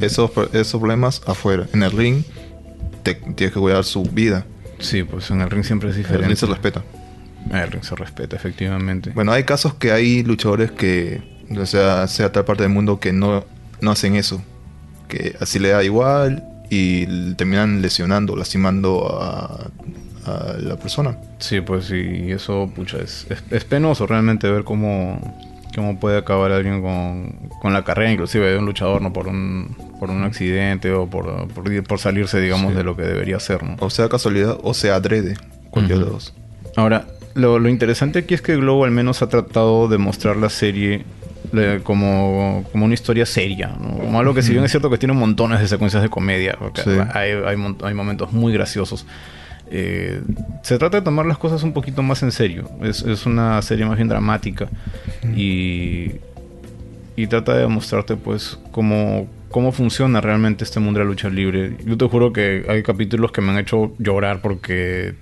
[0.00, 2.22] esos, esos problemas afuera, en el ring
[3.02, 4.46] te, tienes que cuidar su vida.
[4.78, 6.24] Sí, pues en el ring siempre es diferente.
[6.24, 6.82] El ring se respeta.
[7.52, 9.10] El ring se respeta, efectivamente.
[9.14, 13.12] Bueno, hay casos que hay luchadores que o sea, sea tal parte del mundo que
[13.12, 13.44] no,
[13.80, 14.42] no hacen eso.
[15.08, 19.70] Que así le da igual y terminan lesionando, lastimando a,
[20.58, 21.18] la persona.
[21.38, 25.20] Sí, pues sí, eso pucha, es, es, penoso realmente ver cómo,
[25.74, 29.12] cómo puede acabar alguien con, la carrera, inclusive de un luchador, ¿no?
[29.12, 33.62] Por un, por un accidente o por, por, salirse, digamos, de lo que debería ser,
[33.62, 33.76] ¿no?
[33.80, 35.36] O sea casualidad o sea adrede,
[35.70, 36.34] cualquiera de los dos.
[36.76, 40.50] Ahora, lo, lo interesante aquí es que Globo al menos ha tratado de mostrar la
[40.50, 41.04] serie
[41.82, 45.60] como, como una historia seria, como algo que si bien es cierto que tiene montones
[45.60, 46.58] de secuencias de comedia,
[47.12, 49.06] hay, hay, momentos muy graciosos.
[49.70, 50.22] Eh,
[50.62, 52.70] se trata de tomar las cosas un poquito más en serio.
[52.82, 54.68] Es, es una serie más bien dramática
[55.36, 56.12] y,
[57.16, 61.76] y trata de mostrarte pues cómo, cómo funciona realmente este mundo de la lucha libre.
[61.84, 65.14] Yo te juro que hay capítulos que me han hecho llorar porque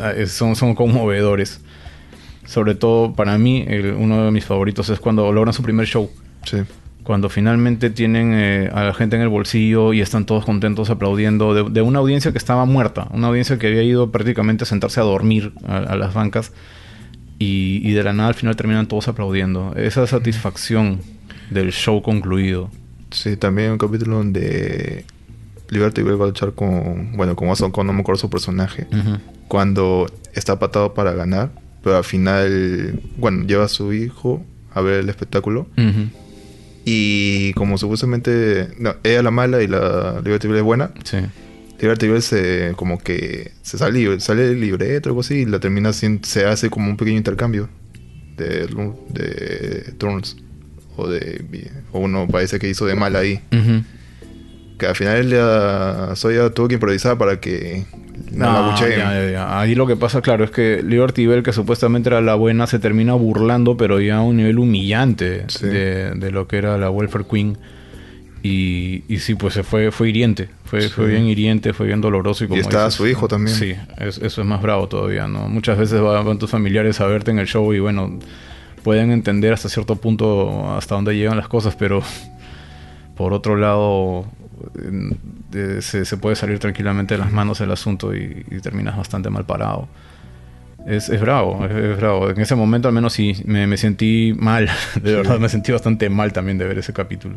[0.00, 1.60] ah, son, son conmovedores.
[2.46, 3.64] Sobre todo para mí,
[3.96, 6.10] uno de mis favoritos es cuando logran su primer show.
[6.44, 6.58] Sí.
[7.10, 11.68] Cuando finalmente tienen eh, a la gente en el bolsillo y están todos contentos aplaudiendo
[11.68, 15.02] de, una audiencia que estaba muerta, una audiencia que había ido prácticamente a sentarse a
[15.02, 16.52] dormir a, las bancas
[17.36, 19.74] y, y, de la nada al final terminan todos aplaudiendo.
[19.74, 21.00] Esa satisfacción
[21.50, 22.70] del show concluido.
[23.10, 25.04] Sí, también un capítulo donde
[25.68, 28.86] Liberty va a luchar con, bueno, con Watson, con no me acuerdo su personaje,
[29.48, 31.50] cuando está patado para ganar,
[31.82, 35.66] pero al final, bueno, lleva a su hijo a ver el espectáculo.
[36.84, 41.18] Y como supuestamente no, ella la mala y la Liberty es buena, sí.
[41.80, 45.92] Liberty se como que se sale, sale del libreto o algo así y la termina
[45.92, 47.68] se hace como un pequeño intercambio
[48.36, 48.66] de,
[49.08, 50.36] de turns
[50.96, 53.40] o de o uno parece que hizo de mal ahí.
[54.78, 57.84] Que al final ya Soya tuvo que improvisar para que
[58.32, 62.34] no, la Ahí lo que pasa, claro, es que Liberty Bell, que supuestamente era la
[62.34, 66.90] buena, se termina burlando, pero ya a un nivel humillante de, lo que era la
[66.90, 67.58] Welfare Queen.
[68.42, 70.48] Y, y sí, pues se fue, fue hiriente.
[70.64, 72.44] Fue, fue bien hiriente, fue bien doloroso.
[72.44, 73.56] Y, como y estaba su hijo también.
[73.56, 75.48] Sí, eso es más bravo todavía, ¿no?
[75.48, 78.18] Muchas veces van tus familiares a verte en el show y bueno,
[78.82, 82.02] pueden entender hasta cierto punto hasta dónde llegan las cosas, pero
[83.16, 84.24] por otro lado
[85.80, 89.88] se, puede salir tranquilamente de las manos el asunto y, terminas bastante mal parado.
[90.86, 92.30] Es, bravo, es, bravo.
[92.30, 94.68] En ese momento al menos sí me, sentí mal,
[95.02, 97.36] de verdad me sentí bastante mal también de ver ese capítulo.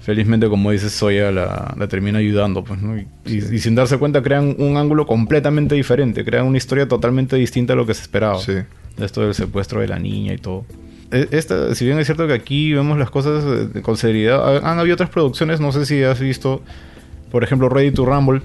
[0.00, 2.80] Felizmente, como dices, Soya la, la termina ayudando, pues,
[3.24, 7.76] y, sin darse cuenta crean un ángulo completamente diferente, crean una historia totalmente distinta a
[7.76, 8.38] lo que se esperaba.
[8.40, 8.54] Sí.
[8.98, 10.66] Esto del secuestro de la niña y todo.
[11.12, 13.44] E, esta, si bien es cierto que aquí vemos las cosas
[13.82, 16.62] con seriedad, han habido otras producciones, no sé si has visto,
[17.30, 18.42] por ejemplo, Ready to Rumble.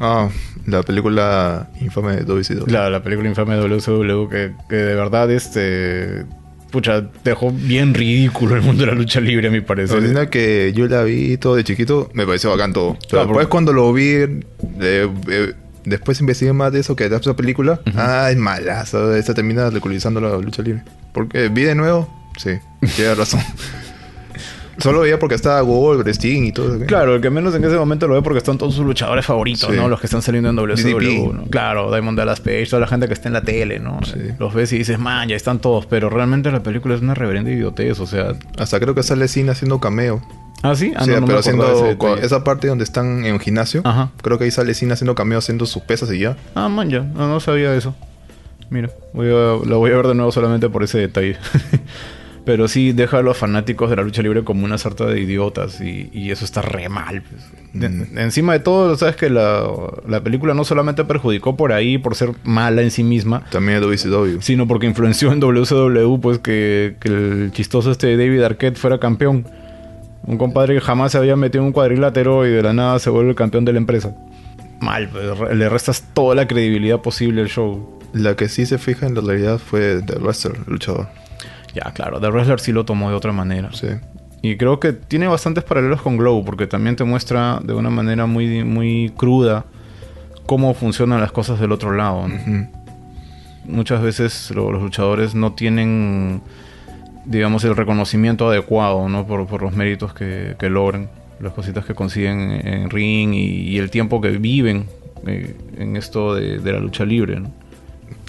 [0.00, 0.28] Ah,
[0.66, 2.64] la película infame de WCW.
[2.64, 6.26] Claro, la película infame de WCW que, que de verdad este
[6.70, 10.02] pucha, dejó bien ridículo el mundo de la lucha libre, a mi parecer.
[10.02, 12.98] La que yo la vi todo de chiquito, me pareció bacán todo.
[13.08, 14.38] Pero después cuando lo vi, eh,
[14.80, 15.54] eh,
[15.86, 17.80] después investigué más de eso que de esa película.
[17.96, 19.14] Ah, es malazo.
[19.14, 20.82] Esta termina ridiculizando la lucha libre.
[21.12, 22.08] Porque vi de nuevo.
[22.36, 22.58] Sí,
[22.94, 23.40] tienes razón.
[24.78, 25.62] Solo veía porque estaba
[26.06, 26.78] Sting y todo.
[26.86, 29.70] Claro, el que menos en ese momento lo ve porque están todos sus luchadores favoritos,
[29.70, 29.88] ¿no?
[29.88, 31.44] Los que están saliendo en WCW, ¿no?
[31.46, 34.00] Claro, Diamond Dallas Page, toda la gente que está en la tele, ¿no?
[34.38, 35.86] Los ves y dices, man, ya están todos.
[35.86, 38.34] Pero realmente la película es una reverenda idiotez, o sea...
[38.58, 40.20] Hasta creo que sale Cena haciendo cameo.
[40.62, 40.92] ¿Ah, sí?
[40.96, 43.82] Ah, pero haciendo esa parte donde están en un gimnasio.
[43.84, 44.10] Ajá.
[44.22, 46.36] Creo que ahí sale Cena haciendo cameo, haciendo sus pesas y ya.
[46.54, 47.00] Ah, man, ya.
[47.00, 47.94] No, no sabía eso.
[48.70, 51.36] Mira, voy a, lo voy a ver de nuevo solamente por ese detalle.
[52.44, 55.80] Pero sí deja a los fanáticos de la lucha libre como una sarta de idiotas
[55.80, 57.22] y, eso está re mal.
[57.22, 57.90] Pues.
[57.90, 58.18] Mm.
[58.18, 59.68] encima de todo, sabes que la,
[60.22, 63.42] película no solamente perjudicó por ahí, por ser mala en sí misma.
[63.50, 64.40] También de WCW.
[64.42, 69.44] Sino porque influenció en WCW, pues que, el chistoso este David Arquette fuera campeón.
[70.26, 73.10] Un compadre que jamás se había metido en un cuadrilátero y de la nada se
[73.10, 74.14] vuelve el campeón de la empresa.
[74.80, 77.98] Mal, pues, le restas toda la credibilidad posible al show.
[78.12, 81.08] La que sí se fija en la realidad fue The Wrestler, el luchador.
[81.74, 83.70] Ya, claro, The Wrestler sí lo tomó de otra manera.
[83.72, 83.88] Sí.
[84.42, 88.26] Y creo que tiene bastantes paralelos con Glow, porque también te muestra de una manera
[88.26, 89.64] muy, muy cruda
[90.46, 92.26] cómo funcionan las cosas del otro lado.
[93.64, 96.42] Muchas veces los luchadores no tienen,
[97.26, 99.26] digamos, el reconocimiento adecuado, ¿no?
[99.26, 101.10] Por, los méritos que, logran,
[101.40, 104.86] las cositas que consiguen en ring y, el tiempo que viven
[105.26, 107.52] eh, en esto de, la lucha libre, ¿no?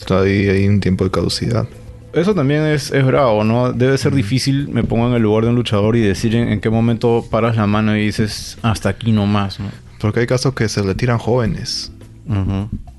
[0.05, 1.67] Todavía hay un tiempo de caducidad
[2.13, 3.73] eso también es, es bravo, ¿no?
[3.73, 6.69] Debe ser difícil, me pongo en el lugar de un luchador y decir en, qué
[6.69, 9.69] momento paras la mano y dices, hasta aquí nomás, ¿no?
[9.99, 11.91] Porque hay casos que se retiran jóvenes.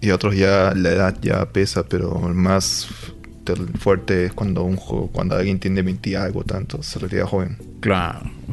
[0.00, 2.88] Y otros ya, la edad ya pesa, pero más
[3.56, 7.56] fuerte es cuando un cuando alguien tiene 20 y algo tanto, se retira joven.
[7.80, 8.20] Claro.
[8.48, 8.52] O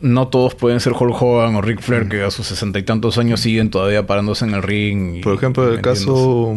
[0.00, 3.18] no todos pueden ser Hulk Hogan o Ric Flair, que a sus sesenta y tantos
[3.18, 5.22] años siguen todavía parándose en el ring.
[5.22, 6.54] Por ejemplo, el caso,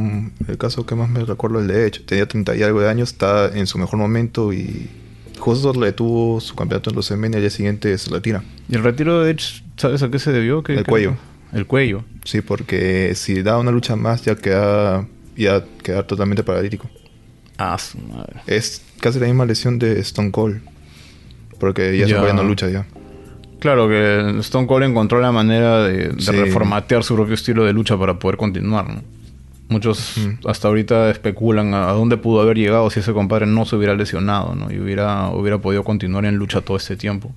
[0.47, 3.11] el caso que más me recuerdo el de hecho, tenía 30 y algo de años,
[3.11, 4.89] está en su mejor momento y
[5.39, 8.43] justo le tuvo su campeonato en los y al día siguiente se retira.
[8.69, 10.63] ¿Y el retiro de Edge, sabes a qué se debió?
[10.65, 11.15] el cuello.
[11.51, 12.03] El cuello.
[12.23, 16.89] Sí, porque si da una lucha más ya queda, ya queda totalmente paralítico.
[17.57, 18.41] Ah, su madre.
[18.47, 20.61] Es casi la misma lesión de Stone Cold.
[21.59, 22.25] Porque ya, ya.
[22.25, 22.85] se no lucha ya.
[23.59, 28.19] Claro, que Stone Cold encontró la manera de, reformatear su propio estilo de lucha para
[28.19, 29.01] poder continuar.
[29.69, 33.95] Muchos hasta ahorita especulan a, dónde pudo haber llegado si ese compadre no se hubiera
[33.95, 34.69] lesionado ¿no?
[34.69, 37.31] y hubiera, hubiera podido continuar en lucha todo este tiempo.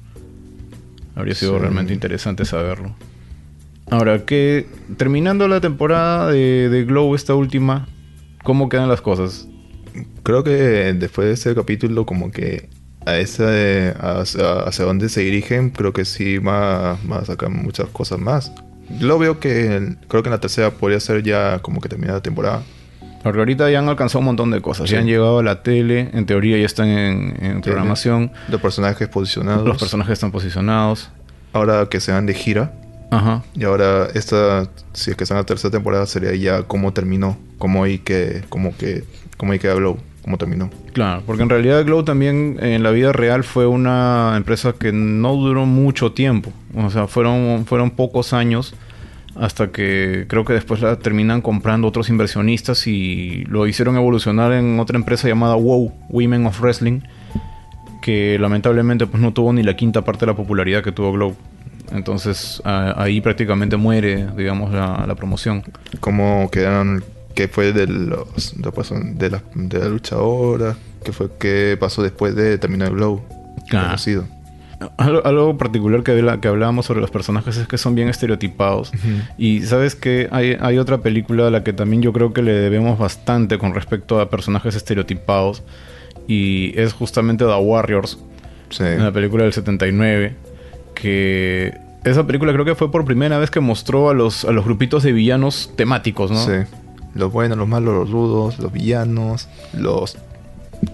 [1.14, 2.96] Habría sido realmente interesante saberlo.
[3.88, 7.86] Ahora, que terminando la temporada de, de Glow, esta última,
[8.42, 9.46] ¿cómo quedan las cosas?
[10.22, 10.50] Creo que
[10.94, 12.68] después de ese capítulo, como que
[13.06, 13.48] a esa
[14.20, 18.52] hacia, hacia dónde se dirigen, creo que sí va, va a sacar muchas cosas más.
[19.00, 22.22] Lo veo que creo que en la tercera podría ser ya como que terminada la
[22.22, 22.62] temporada.
[23.22, 24.88] Porque ahorita ya han alcanzado un montón de cosas.
[24.88, 28.30] Ya han llegado a la tele, en teoría ya están en, en programación.
[28.48, 29.66] Los personajes posicionados.
[29.66, 31.10] Los personajes están posicionados.
[31.52, 32.72] Ahora que se van de gira.
[33.10, 33.42] Ajá.
[33.54, 37.36] Y ahora esta, si es que están en la tercera temporada, sería ya cómo terminó.
[37.58, 39.02] Cómo hay que, como que,
[39.36, 40.70] cómo hay que Glow, cómo terminó.
[40.92, 45.34] Claro, porque en realidad Glow también en la vida real fue una empresa que no
[45.34, 46.52] duró mucho tiempo.
[46.74, 48.74] O sea, fueron, fueron pocos años
[49.38, 54.80] hasta que creo que después la terminan comprando otros inversionistas y lo hicieron evolucionar en
[54.80, 57.00] otra empresa llamada WOW, Women of Wrestling,
[58.00, 61.36] que lamentablemente pues no tuvo ni la quinta parte de la popularidad que tuvo Glow.
[61.92, 65.62] Entonces ahí prácticamente muere, digamos, la, promoción.
[66.00, 67.04] ¿Cómo quedaron?
[67.36, 70.74] ¿Qué fue de los de la, de la luchadora?
[71.04, 73.22] ¿Qué fue qué pasó después de terminar Glow?
[73.68, 73.88] Claro.
[73.88, 74.24] Conocido.
[74.96, 78.90] Algo, particular que, que hablábamos sobre los personajes es que son bien estereotipados.
[79.36, 82.52] Y sabes que hay, hay, otra película a la que también yo creo que le
[82.52, 85.62] debemos bastante con respecto a personajes estereotipados.
[86.26, 88.18] Y es justamente The Warriors.
[88.70, 88.82] Sí.
[88.82, 90.34] Una película del 79.
[90.94, 94.64] Que esa película creo que fue por primera vez que mostró a los, a los
[94.64, 96.38] grupitos de villanos temáticos, ¿no?
[96.38, 96.66] Sí.
[97.16, 100.16] Los buenos, los malos, los rudos, los villanos, los,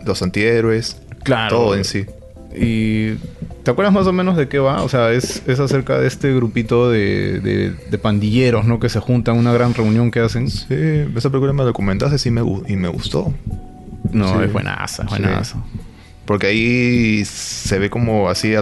[0.05, 1.03] los antihéroes.
[1.23, 1.57] Claro.
[1.57, 2.07] Todo en sí.
[2.55, 3.15] Y
[3.63, 4.83] ¿te acuerdas más o menos de qué va?
[4.83, 8.79] O sea, es, es acerca de este grupito de, de, pandilleros, ¿no?
[8.79, 10.51] Que se juntan, una gran reunión que hacen.
[10.51, 10.67] Sí,
[11.17, 13.33] esa película me documentaste sí me, y me gustó.
[14.11, 15.63] No, es buenaza, buenaza.
[16.27, 18.55] Porque ahí se ve como así,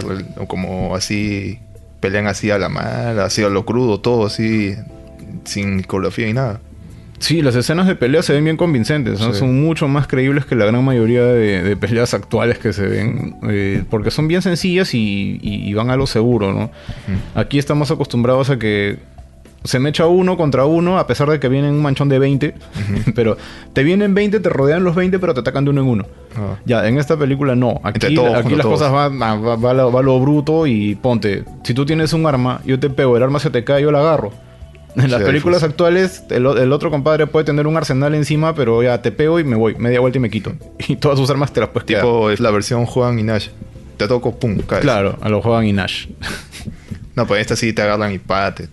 [0.47, 1.59] como así,
[1.99, 4.75] pelean así a la mala, así a lo crudo, todo así,
[5.43, 6.61] sin coreografía y nada.
[7.21, 10.65] Sí, las escenas de pelea se ven bien convincentes, son mucho más creíbles que la
[10.65, 15.91] gran mayoría de, peleas actuales que se ven, eh, porque son bien sencillas y, van
[15.91, 16.71] a lo seguro, ¿no?
[17.35, 18.97] Aquí estamos acostumbrados a que
[19.63, 22.55] se me echa uno contra uno, a pesar de que vienen un manchón de 20,
[23.15, 23.37] pero
[23.73, 26.05] te vienen 20, te rodean los 20, pero te atacan de uno en uno.
[26.35, 26.57] Ah.
[26.65, 27.79] Ya, en esta película no.
[27.83, 32.13] Aquí, aquí las cosas van va, va, va, lo bruto y ponte, si tú tienes
[32.13, 34.31] un arma, yo te pego, el arma se te cae, yo la agarro.
[34.95, 39.11] En las películas actuales, el, otro compadre puede tener un arsenal encima, pero ya te
[39.11, 40.53] pego y me voy, media vuelta y me quito.
[40.87, 43.47] Y todas sus armas te las puedes Tipo, es la versión Juan y Nash.
[43.97, 44.81] Te toco, pum, caes.
[44.81, 46.07] Claro, a los Juan y Nash.
[47.15, 48.67] no, pues esta sí te agarran y pate,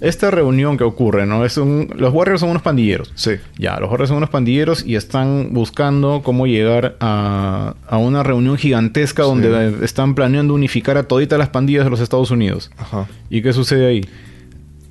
[0.00, 1.44] Esta reunión que ocurre, ¿no?
[1.44, 3.12] Es un, los Warriors son unos pandilleros.
[3.14, 3.32] Sí.
[3.58, 8.56] Ya, los Warriors son unos pandilleros y están buscando cómo llegar a, a una reunión
[8.56, 12.70] gigantesca donde están planeando unificar a toditas las pandillas de los Estados Unidos.
[12.78, 13.06] Ajá.
[13.28, 14.08] ¿Y qué sucede ahí?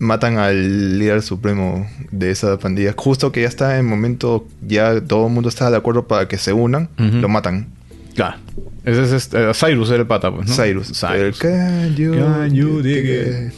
[0.02, 2.94] Matan al líder supremo de esa pandilla.
[2.98, 6.28] Justo que ya está en el momento, ya todo el mundo está de acuerdo para
[6.28, 7.68] que se unan, lo matan.
[8.16, 8.38] Claro.
[8.84, 10.56] Ese es este, Cyrus el pata, pues, ¿no?
[10.56, 10.88] Cyrus.
[10.88, 11.38] Cyrus.
[11.38, 13.54] can you, can you dig it?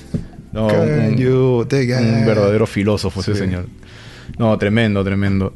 [0.51, 1.95] No, un, you dig it?
[1.97, 3.67] un, verdadero filósofo ese señor.
[4.38, 5.53] No, tremendo, tremendo.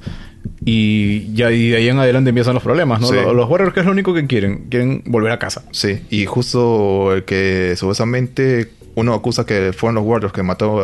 [0.63, 3.12] Y ya y de ahí en adelante empiezan los problemas, ¿no?
[3.12, 4.67] Los Warriors, ¿qué es lo único que quieren?
[4.69, 5.63] Quieren volver a casa.
[5.71, 10.81] Sí, y justo el que supuestamente uno acusa que fueron los Warriors que mató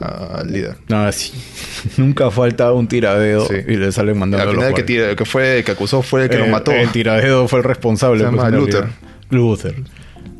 [0.00, 0.74] al líder.
[0.90, 1.32] Ah, sí.
[1.96, 5.62] Nunca falta un tiradeo y le salen mandando Al final el que, el que, fue,
[5.64, 6.72] que acusó fue el que lo mató.
[6.72, 8.18] El tiradeo fue el responsable.
[8.18, 8.86] Se llama pues, Luther.
[9.30, 9.76] Luther.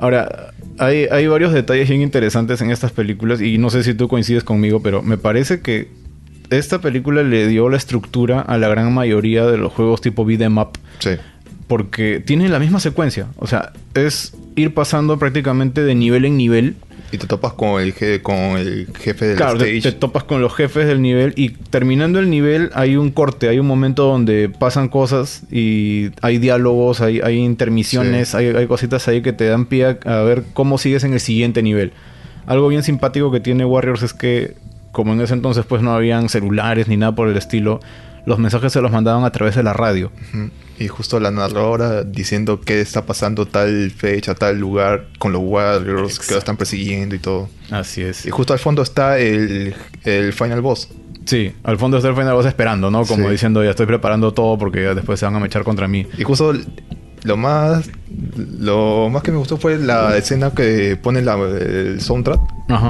[0.00, 4.08] Ahora, hay, hay varios detalles bien interesantes en estas películas y no sé si tú
[4.08, 5.88] coincides conmigo, pero me parece que
[6.50, 10.58] esta película le dio la estructura a la gran mayoría de los juegos tipo beat'em
[10.58, 10.70] up.
[10.98, 11.10] Sí.
[11.68, 13.28] Porque tienen la misma secuencia.
[13.36, 16.76] O sea, es ir pasando prácticamente de nivel en nivel
[17.16, 19.80] y te topas con el, con el jefe del claro, stage.
[19.80, 23.58] Te, topas con los jefes del nivel y terminando el nivel hay un corte, hay
[23.58, 29.22] un momento donde pasan cosas y hay diálogos, hay, hay intermisiones, hay, hay, cositas ahí
[29.22, 31.92] que te dan pie a, ver cómo sigues en el siguiente nivel.
[32.46, 34.54] Algo bien simpático que tiene Warriors es que
[34.92, 37.80] como en ese entonces pues no habían celulares ni nada por el estilo,
[38.26, 40.10] los mensajes se los mandaban a través de la radio.
[40.78, 46.18] Y justo la narradora diciendo qué está pasando tal fecha, tal lugar, con los Warriors
[46.18, 47.48] que lo están persiguiendo y todo.
[47.70, 48.26] Así es.
[48.26, 49.74] Y justo al fondo está el,
[50.32, 50.88] Final Boss.
[51.24, 53.06] Sí, al fondo está el Final Boss esperando, ¿no?
[53.06, 56.06] Como diciendo, ya estoy preparando todo porque después se van a mechar contra mí.
[56.18, 56.52] Y justo
[57.24, 57.90] lo más
[58.58, 62.40] lo más que me gustó fue la escena que pone la, el soundtrack,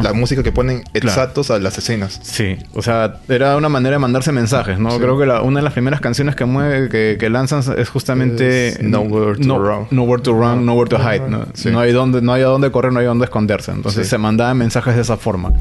[0.02, 2.20] la música que ponen exactos a las escenas.
[2.22, 4.98] Sí, o sea, era una manera de mandarse mensajes, ¿no?
[4.98, 9.58] Creo que una de las primeras canciones que mueve, que, lanzan es justamente Nowhere to
[9.58, 9.86] Run.
[9.90, 11.46] Nowhere to Run, Nowhere to Hide, ¿no?
[11.70, 13.72] No hay donde, no hay a dónde correr, no hay a dónde esconderse.
[13.72, 15.52] Entonces se mandaban mensajes de esa forma.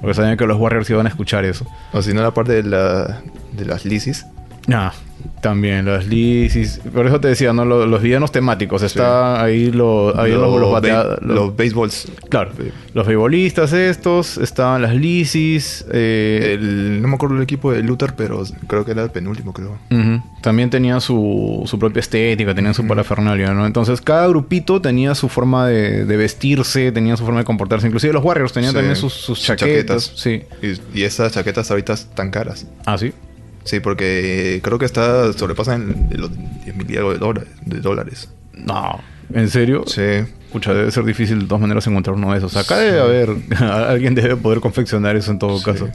[0.00, 1.66] Porque sabían que los Warriors iban a escuchar eso.
[1.92, 3.20] O si no, la parte de, la,
[3.52, 4.24] de las Lisis.
[4.72, 4.92] Ah,
[5.40, 6.80] también, las lisis.
[6.92, 7.64] Por eso te decía, ¿no?
[7.64, 8.82] Los, villanos temáticos.
[8.82, 12.08] Está ahí lo, los, los, los, baseballs.
[12.28, 12.52] Claro.
[12.94, 14.38] Los beisbolistas estos.
[14.38, 15.84] Estaban las lisis.
[15.92, 19.78] Eh, no me acuerdo el equipo de Luther, pero creo que era el penúltimo, creo.
[20.42, 23.66] También tenían su, su, propia estética, tenían su parafernalia, ¿no?
[23.66, 27.86] Entonces, cada grupito tenía su forma de, vestirse, tenía su forma de comportarse.
[27.86, 30.12] Inclusive los Warriors tenían también sus, chaquetas.
[30.16, 30.42] Sí.
[30.62, 32.66] Y, y esas chaquetas ahorita están caras.
[32.84, 33.12] Ah, sí.
[33.64, 36.30] Sí, porque creo que está sobrepasan los
[36.64, 38.30] 10 mil de dólares.
[38.54, 39.00] No,
[39.32, 39.84] ¿en serio?
[39.86, 40.24] Sí.
[40.52, 42.56] Pucha, debe ser difícil de todas maneras encontrar uno de esos.
[42.56, 43.30] Acá debe haber,
[43.62, 45.88] alguien debe poder confeccionar eso en todo caso.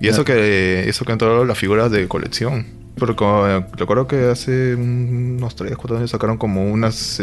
[0.00, 2.66] Y eso que eso que han entrado las figuras de colección.
[2.96, 7.20] Porque recuerdo que hace unos 3, 4 años sacaron como unas,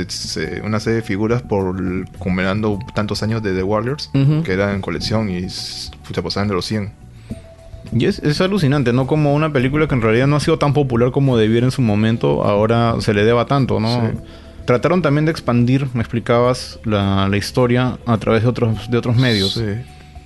[0.63, 1.75] una serie de figuras por
[2.19, 4.09] combinando tantos años de The Warriors,
[4.43, 5.47] que eran en colección y
[6.07, 7.00] pucha, pasaban de los 100.
[7.93, 9.05] Y es, alucinante, ¿no?
[9.05, 11.81] Como una película que en realidad no ha sido tan popular como debiera en su
[11.81, 14.11] momento, ahora se le deba tanto, ¿no?
[14.65, 19.53] Trataron también de expandir, me explicabas, la, historia a través de otros, de otros medios.
[19.53, 19.65] Sí.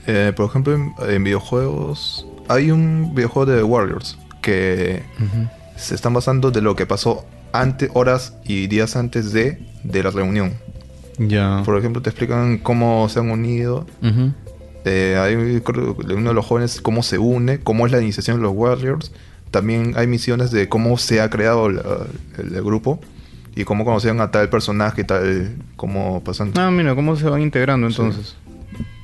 [0.08, 0.78] Eh, por ejemplo,
[1.10, 5.02] en, videojuegos, hay un videojuego de Warriors que
[5.76, 10.12] se están basando de lo que pasó antes, horas y días antes de, de la
[10.12, 10.54] reunión.
[11.18, 11.64] Ya.
[11.66, 13.88] Por ejemplo, te explican cómo se han unido.
[14.86, 18.54] Eh, hay uno de los jóvenes cómo se une, cómo es la iniciación de los
[18.54, 19.12] Warriors.
[19.50, 23.00] También hay misiones de cómo se ha creado el, grupo
[23.56, 26.52] y cómo conocieron a tal personaje y tal, cómo pasan.
[26.56, 28.36] Ah, mira, cómo se van integrando entonces.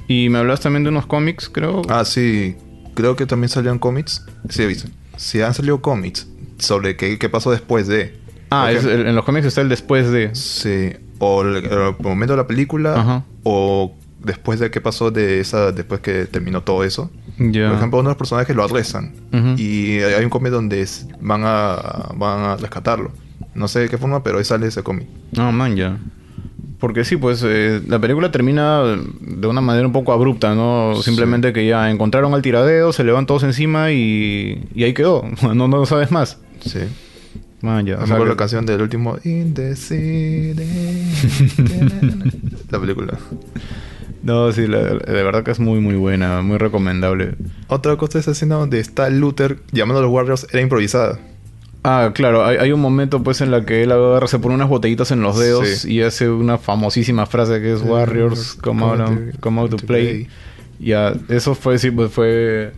[0.07, 1.81] Y me hablas también de unos cómics, creo.
[1.89, 2.55] Ah, sí,
[2.93, 4.23] creo que también salieron cómics.
[4.49, 4.89] Sí, he visto.
[5.17, 6.27] Sí, han salido cómics
[6.59, 8.19] sobre qué, qué pasó después de.
[8.51, 10.35] Ah, en los cómics está el después de.
[10.35, 13.23] Sí, o el, el momento de la película, Ajá.
[13.43, 17.09] o después de qué pasó de esa, después que terminó todo eso.
[17.37, 19.13] Por ejemplo, uno de los personajes lo arrestan.
[19.57, 20.87] Y hay un cómic donde
[21.19, 23.11] van a, van a rescatarlo.
[23.53, 25.07] No sé de qué forma, pero ahí sale ese cómic.
[25.31, 25.97] No, man, ya.
[26.79, 30.95] Porque sí, pues eh, la película termina de una manera un poco abrupta, ¿no?
[31.01, 35.23] Simplemente que ya encontraron al tiradeo, se le van todos encima y, y ahí quedó.
[35.53, 36.39] no, no sabes más.
[36.61, 36.79] Sí.
[37.61, 37.97] Man, ya.
[37.97, 39.75] Me acuerdo la canción del último In the
[42.71, 43.19] la película.
[44.23, 47.35] No, sí, de verdad que es muy, muy buena, muy recomendable.
[47.67, 51.19] Otra cosa es esa escena donde está Luther llamando a los Warriors era improvisada.
[51.83, 55.09] Ah, claro, hay, un momento pues en la que él agarra, se pone unas botellitas
[55.09, 60.27] en los dedos y hace una famosísima frase que es Warriors come, out, to, play.
[60.79, 62.73] Ya, eso fue, sí, pues fue,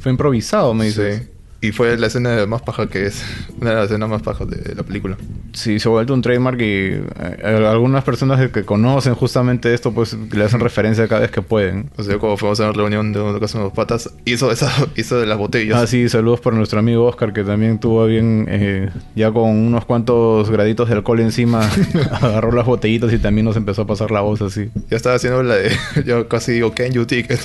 [0.00, 1.31] fue improvisado, me dice.
[1.62, 3.24] Y fue la escena más paja que es.
[3.60, 5.16] Una de las escenas más pajas de la película.
[5.52, 10.16] Sí, se ha vuelto un trademark y eh, algunas personas que conocen justamente esto, pues
[10.32, 11.88] le hacen referencia cada vez que pueden.
[11.96, 15.20] O sea, cuando fuimos a una reunión de casa de los patas, hizo, esa, hizo
[15.20, 15.80] de las botellas.
[15.80, 19.84] Ah, sí, saludos por nuestro amigo Oscar, que también tuvo bien, eh, ya con unos
[19.84, 21.70] cuantos graditos de alcohol encima,
[22.10, 24.68] agarró las botellitas y también nos empezó a pasar la voz así.
[24.90, 25.70] Ya estaba haciendo la de,
[26.04, 27.38] yo casi digo, can you ticket?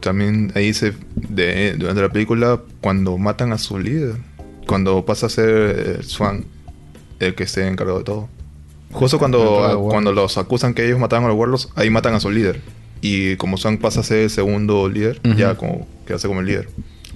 [0.00, 4.16] También ahí se de, durante la película cuando matan a su líder
[4.66, 6.44] cuando pasa a ser eh, Swan
[7.18, 8.28] el que esté encargado de todo.
[8.92, 12.30] Justo cuando cuando los acusan que ellos mataron a los Warlords ahí matan a su
[12.30, 12.60] líder.
[13.00, 16.46] Y como Swan pasa a ser el segundo líder ya como que hace como el
[16.46, 16.68] líder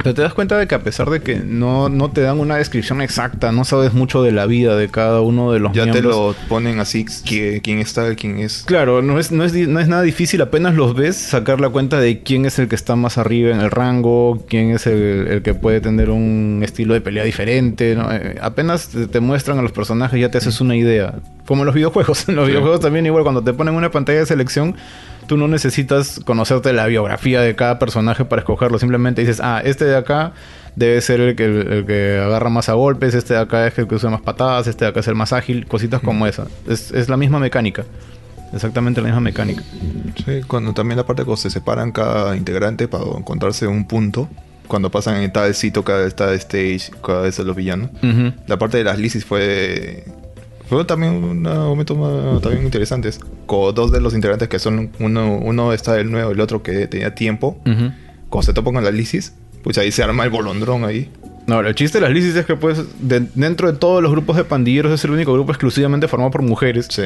[0.03, 2.57] pero te das cuenta de que a pesar de que no, no te dan una
[2.57, 6.05] descripción exacta, no sabes mucho de la vida de cada uno de los ya miembros.
[6.05, 8.65] Ya te lo ponen así, quién está, quién es.
[8.67, 12.01] Claro, no es, no, es, no es nada difícil, apenas los ves, sacar la cuenta
[12.01, 15.55] de quién es el que está más arriba en el rango, quién es el, que
[15.55, 17.93] puede tener un estilo de pelea diferente.
[17.93, 21.15] Eh, apenas te, muestran a los personajes, ya te haces una idea.
[21.47, 22.29] Como en los videojuegos.
[22.29, 24.75] En los videojuegos también igual, cuando te ponen una pantalla de selección
[25.27, 28.79] tú no necesitas conocerte la biografía de cada personaje para escogerlo.
[28.79, 30.33] Simplemente dices, ah, este de acá
[30.77, 33.87] debe ser el que, el, que agarra más a golpes, este de acá es el
[33.87, 36.47] que usa más patadas, este de acá es el más ágil, cositas como esa.
[36.69, 37.85] Es, la misma mecánica.
[38.53, 39.63] Exactamente la misma mecánica.
[40.25, 44.29] Sí, cuando también la parte cuando se separan cada integrante para encontrarse un punto
[44.69, 47.91] cuando pasan en tal sitio, cada, stage, cada vez los villanos.
[48.47, 50.05] La parte de las lisis fue
[50.69, 53.21] fue también un momento también interesantes.
[53.47, 56.63] Con dos de los integrantes que son uno, uno está el nuevo y el otro
[56.63, 57.59] que tenía tiempo.
[57.65, 61.11] Cuando se topan con la lisis, pues ahí se arma el bolondrón ahí.
[61.47, 64.45] No, el chiste de las lisis es que pues dentro de todos los grupos de
[64.45, 66.87] pandilleros es el único grupo exclusivamente formado por mujeres.
[66.91, 67.05] Sí.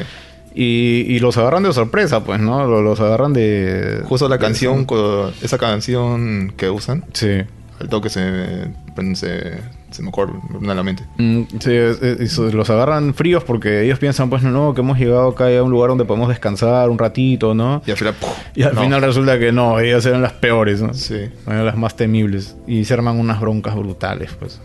[0.59, 2.67] Y, los agarran de sorpresa, pues, ¿no?
[2.81, 4.01] Los, agarran de...
[4.05, 4.87] Justo la canción,
[5.43, 7.05] esa canción que usan.
[7.13, 7.43] Sí.
[7.79, 8.71] Al toque se,
[9.15, 9.59] se,
[9.97, 11.05] se me acuerda, me la mente.
[11.17, 15.47] Mm, sí, los agarran fríos porque ellos piensan, pues, no, no, que hemos llegado acá
[15.57, 17.83] a un lugar donde podemos descansar un ratito, ¿no?
[17.87, 18.15] Y al final,
[18.55, 20.93] y al final resulta que no, ellas eran las peores, ¿no?
[20.93, 21.31] Sí.
[21.47, 22.57] Eran las más temibles.
[22.67, 24.61] Y se arman unas broncas brutales, pues.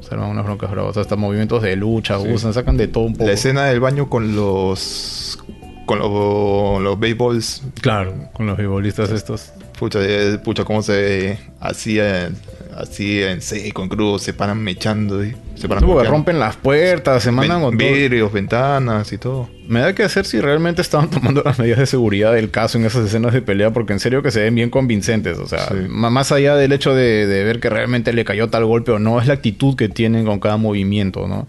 [0.00, 0.98] Se arman unas broncas bravas.
[0.98, 3.24] Hasta movimientos de lucha, usan, sacan de todo un poco.
[3.24, 5.38] La escena del baño con los
[5.86, 7.62] con los, los baseballs.
[7.80, 9.52] Claro, con los beisbolistas estos.
[9.78, 12.30] Pucha, eh, pucha, cómo se hacía
[12.76, 15.22] así en seco, en crudo, se paran mechando.
[15.54, 19.48] Se paran rompen las puertas, se mandan vidrios, ventanas y todo.
[19.68, 22.84] Me da que hacer si realmente estaban tomando las medidas de seguridad del caso en
[22.84, 25.38] esas escenas de pelea, porque en serio que se ven bien convincentes.
[25.38, 28.92] O sea, más allá del hecho de, de ver que realmente le cayó tal golpe
[28.92, 31.46] o no, es la actitud que tienen con cada movimiento, ¿no?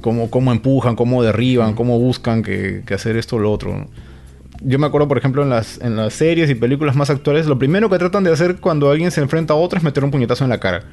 [0.00, 3.86] cómo, cómo empujan, cómo derriban, cómo buscan que, hacer esto o lo otro.
[4.64, 7.58] Yo me acuerdo, por ejemplo, en las, en las series y películas más actuales, lo
[7.58, 10.44] primero que tratan de hacer cuando alguien se enfrenta a otro es meter un puñetazo
[10.44, 10.84] en la cara.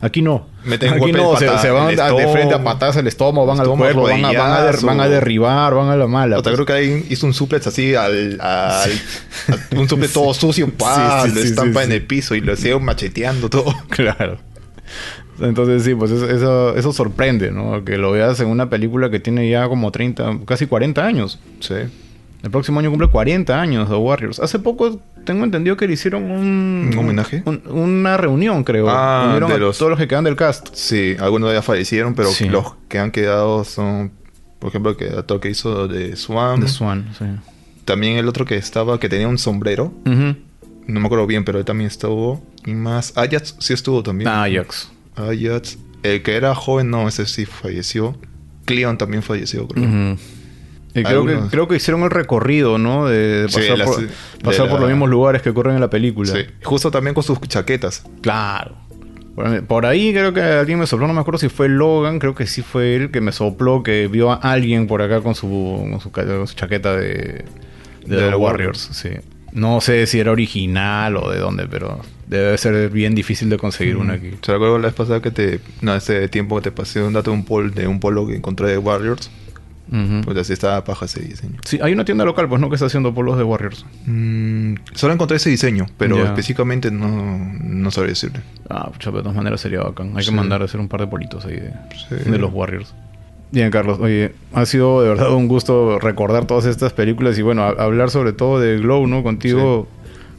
[0.00, 0.46] Aquí no.
[0.64, 4.32] Aquí no, se, van de frente a patadas al estómago, van al cuerpo, van a,
[4.32, 6.40] van, a derribar, van a la mala.
[6.40, 6.54] Pues.
[6.54, 8.38] creo que ahí hizo un suplex así al,
[9.76, 13.74] un suplex todo sucio, pa, lo estampa en el piso y lo sigue macheteando todo.
[13.88, 14.38] Claro.
[15.40, 17.84] Entonces sí, pues eso, eso, sorprende, ¿no?
[17.84, 21.40] Que lo veas en una película que tiene ya como 30, casi 40 años.
[21.60, 21.74] Sí.
[22.44, 24.38] El próximo año cumple 40 años de Warriors.
[24.38, 26.90] Hace poco tengo entendido que le hicieron un...
[26.92, 27.42] ¿Un homenaje?
[27.70, 28.86] una reunión, creo.
[28.90, 29.78] Ah, de los...
[29.78, 30.68] todos los que quedan del cast.
[30.74, 34.12] Sí, algunos ya fallecieron, pero los que han quedado son...
[34.58, 36.60] Por ejemplo, el actor que hizo de Swan.
[36.60, 37.24] De Swan, sí.
[37.86, 39.94] También el otro que estaba, que tenía un sombrero.
[40.04, 42.44] No me acuerdo bien, pero él también estuvo.
[42.66, 43.16] Y más...
[43.16, 44.28] Ajax sí estuvo también.
[44.28, 44.92] Ah, Ajax.
[45.16, 45.78] Ajax.
[46.02, 48.18] El que era joven, no, ese sí falleció.
[48.66, 50.18] Cleon también falleció, creo.
[51.02, 53.06] Creo, que, creo que hicieron el recorrido, ¿no?
[53.06, 54.08] De, pasar, por,
[54.42, 56.32] pasar por, los mismos lugares que ocurren en la película.
[56.32, 56.46] Sí.
[56.62, 58.04] Justo también con sus chaquetas.
[58.20, 58.84] Claro.
[59.66, 62.46] Por ahí creo que alguien me sopló, no me acuerdo si fue Logan, creo que
[62.46, 66.46] sí fue él que me sopló, que vio a alguien por acá con su, con
[66.46, 67.44] su, chaqueta de,
[68.06, 68.90] de, Warriors.
[68.92, 69.10] Sí.
[69.50, 73.96] No sé si era original o de dónde, pero debe ser bien difícil de conseguir
[73.96, 74.30] una aquí.
[74.40, 75.60] ¿Te acuerdas la vez pasada que te...
[75.80, 78.68] No, ese tiempo que te pasé un dato de un, de un polo que encontré
[78.68, 79.30] de Warriors?
[80.24, 81.58] Pues así estaba paja ese diseño.
[81.64, 83.84] Sí, hay una tienda local, pues no, que está haciendo polos de Warriors.
[84.06, 88.40] Mm, solo encontré ese diseño, pero específicamente no, no sabría decirle.
[88.68, 90.16] Ah, pucha, de todas maneras sería bacán.
[90.16, 92.94] Hay que mandar a hacer un par de politos ahí de, de los Warriors.
[93.54, 94.00] Bien, Carlos.
[94.00, 98.32] Oye, ha sido de verdad un gusto recordar todas estas películas y bueno, hablar sobre
[98.32, 99.22] todo de Glow, ¿no?
[99.22, 99.86] Contigo,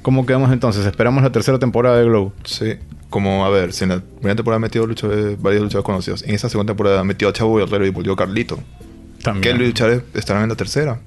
[0.02, 0.86] ¿cómo quedamos entonces?
[0.86, 2.34] ¿Esperamos la tercera temporada de Glow?
[2.43, 2.74] Sí.
[3.10, 6.24] Como, a ver, si en la primera temporada metió luchadores, varios luchadores conocidos.
[6.24, 8.60] En esa segunda temporada metió a Chavo Guerrero y volvió Carlito.
[9.26, 9.58] También.
[9.58, 11.00] ¿Qué luchadores estarán en la tercera?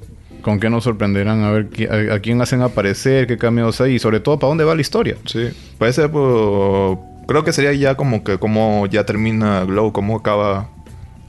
[0.42, 1.42] ¿Con qué nos sorprenderán?
[1.44, 4.74] A ver a, quién hacen aparecer, qué cambios hay y sobre todo para dónde va
[4.74, 5.16] la historia.
[5.24, 5.48] Sí.
[5.78, 6.98] Puede ser por...
[7.26, 10.68] Creo que sería ya como que cómo ya termina Glow, cómo acaba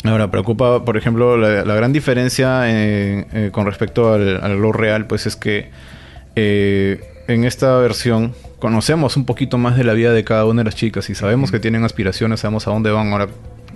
[0.04, 5.36] Ahora, preocupa, por ejemplo, la, gran diferencia eh, con respecto al, Glow real, pues es
[5.36, 5.72] que
[6.36, 10.66] eh, en esta versión conocemos un poquito más de la vida de cada una de
[10.66, 13.12] las chicas y sabemos que tienen aspiraciones, sabemos a dónde van.
[13.12, 13.28] Ahora,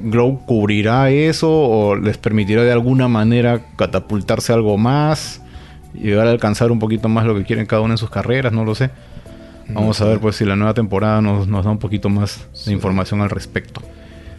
[0.03, 5.41] Glow cubrirá eso o les permitirá de alguna manera catapultarse algo más,
[5.93, 8.65] llegar a alcanzar un poquito más lo que quieren cada una en sus carreras, no
[8.65, 8.91] lo sé.
[9.69, 13.21] Vamos a ver pues si la nueva temporada nos, da un poquito más de información
[13.21, 13.81] al respecto.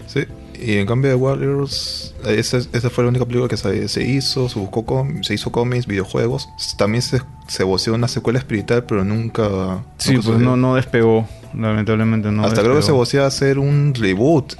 [0.06, 0.24] Sí,
[0.60, 4.50] y en cambio de Warriors, esa, esa fue la única película que se, se hizo,
[4.50, 6.48] se buscó se hizo cómics, videojuegos.
[6.76, 9.82] También se, se voció una secuela espiritual, pero nunca...
[9.96, 12.44] Sí, pues no, no despegó, lamentablemente no.
[12.44, 14.54] Hasta creo que se voció a hacer un reboot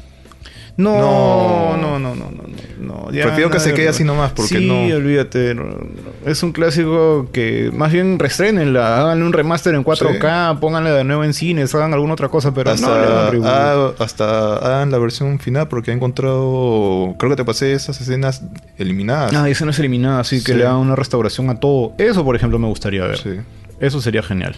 [0.76, 2.44] no, no, no, no, no,
[2.78, 3.06] no.
[3.10, 4.96] Prefiero que se quede así nomás, porque sí, no.
[4.96, 5.54] olvídate.
[6.26, 11.22] Es un clásico que más bien restrenenla, háganle un remaster en 4K, pónganle de nuevo
[11.24, 15.90] en cines, hagan alguna otra cosa, pero hasta, no hasta hagan la versión final, porque
[15.90, 17.14] he encontrado.
[17.18, 18.42] Creo que te pasé esas escenas
[18.76, 19.32] eliminadas.
[19.34, 21.92] Ah, escenas eliminadas, sí, que le hagan una restauración a todo.
[21.98, 23.18] Eso, por ejemplo, me gustaría ver.
[23.18, 23.36] Sí.
[23.80, 24.56] Eso sería genial.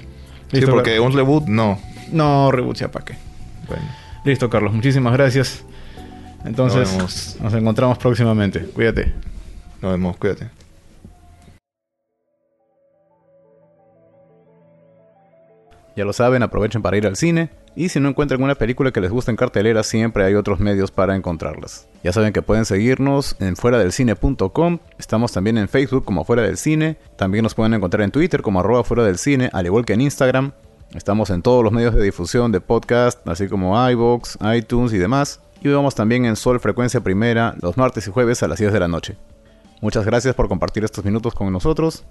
[0.52, 1.78] sí, porque un reboot no.
[2.10, 3.14] No, reboot ya para qué.
[3.68, 3.82] Bueno.
[4.24, 4.72] Listo, Carlos.
[4.72, 5.64] Muchísimas gracias.
[6.46, 8.60] Entonces, nos, encontramos próximamente.
[8.60, 9.12] Cuídate.
[9.82, 10.48] Nos vemos, cuídate.
[15.96, 17.50] Ya lo saben, aprovechen para ir al cine.
[17.74, 20.90] Y si no encuentran una película que les guste en cartelera, siempre hay otros medios
[20.90, 21.88] para encontrarlas.
[22.04, 24.78] Ya saben que pueden seguirnos en fuera del cine.com.
[24.98, 26.96] Estamos también en Facebook como Fuera del Cine.
[27.16, 30.02] También nos pueden encontrar en Twitter como arroba fuera del cine, al igual que en
[30.02, 30.52] Instagram.
[30.94, 35.40] Estamos en todos los medios de difusión de podcast, así como iVoox, iTunes y demás.
[35.60, 38.80] Y vamos también en Sol Frecuencia Primera los martes y jueves a las 10 de
[38.80, 39.16] la noche.
[39.80, 42.04] Muchas gracias por compartir estos minutos con nosotros.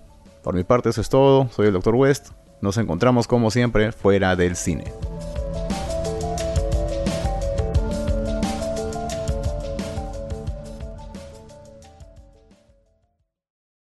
[0.43, 1.49] Por mi parte eso es todo.
[1.49, 1.95] Soy el Dr.
[1.95, 2.29] West.
[2.61, 4.85] Nos encontramos como siempre fuera del cine.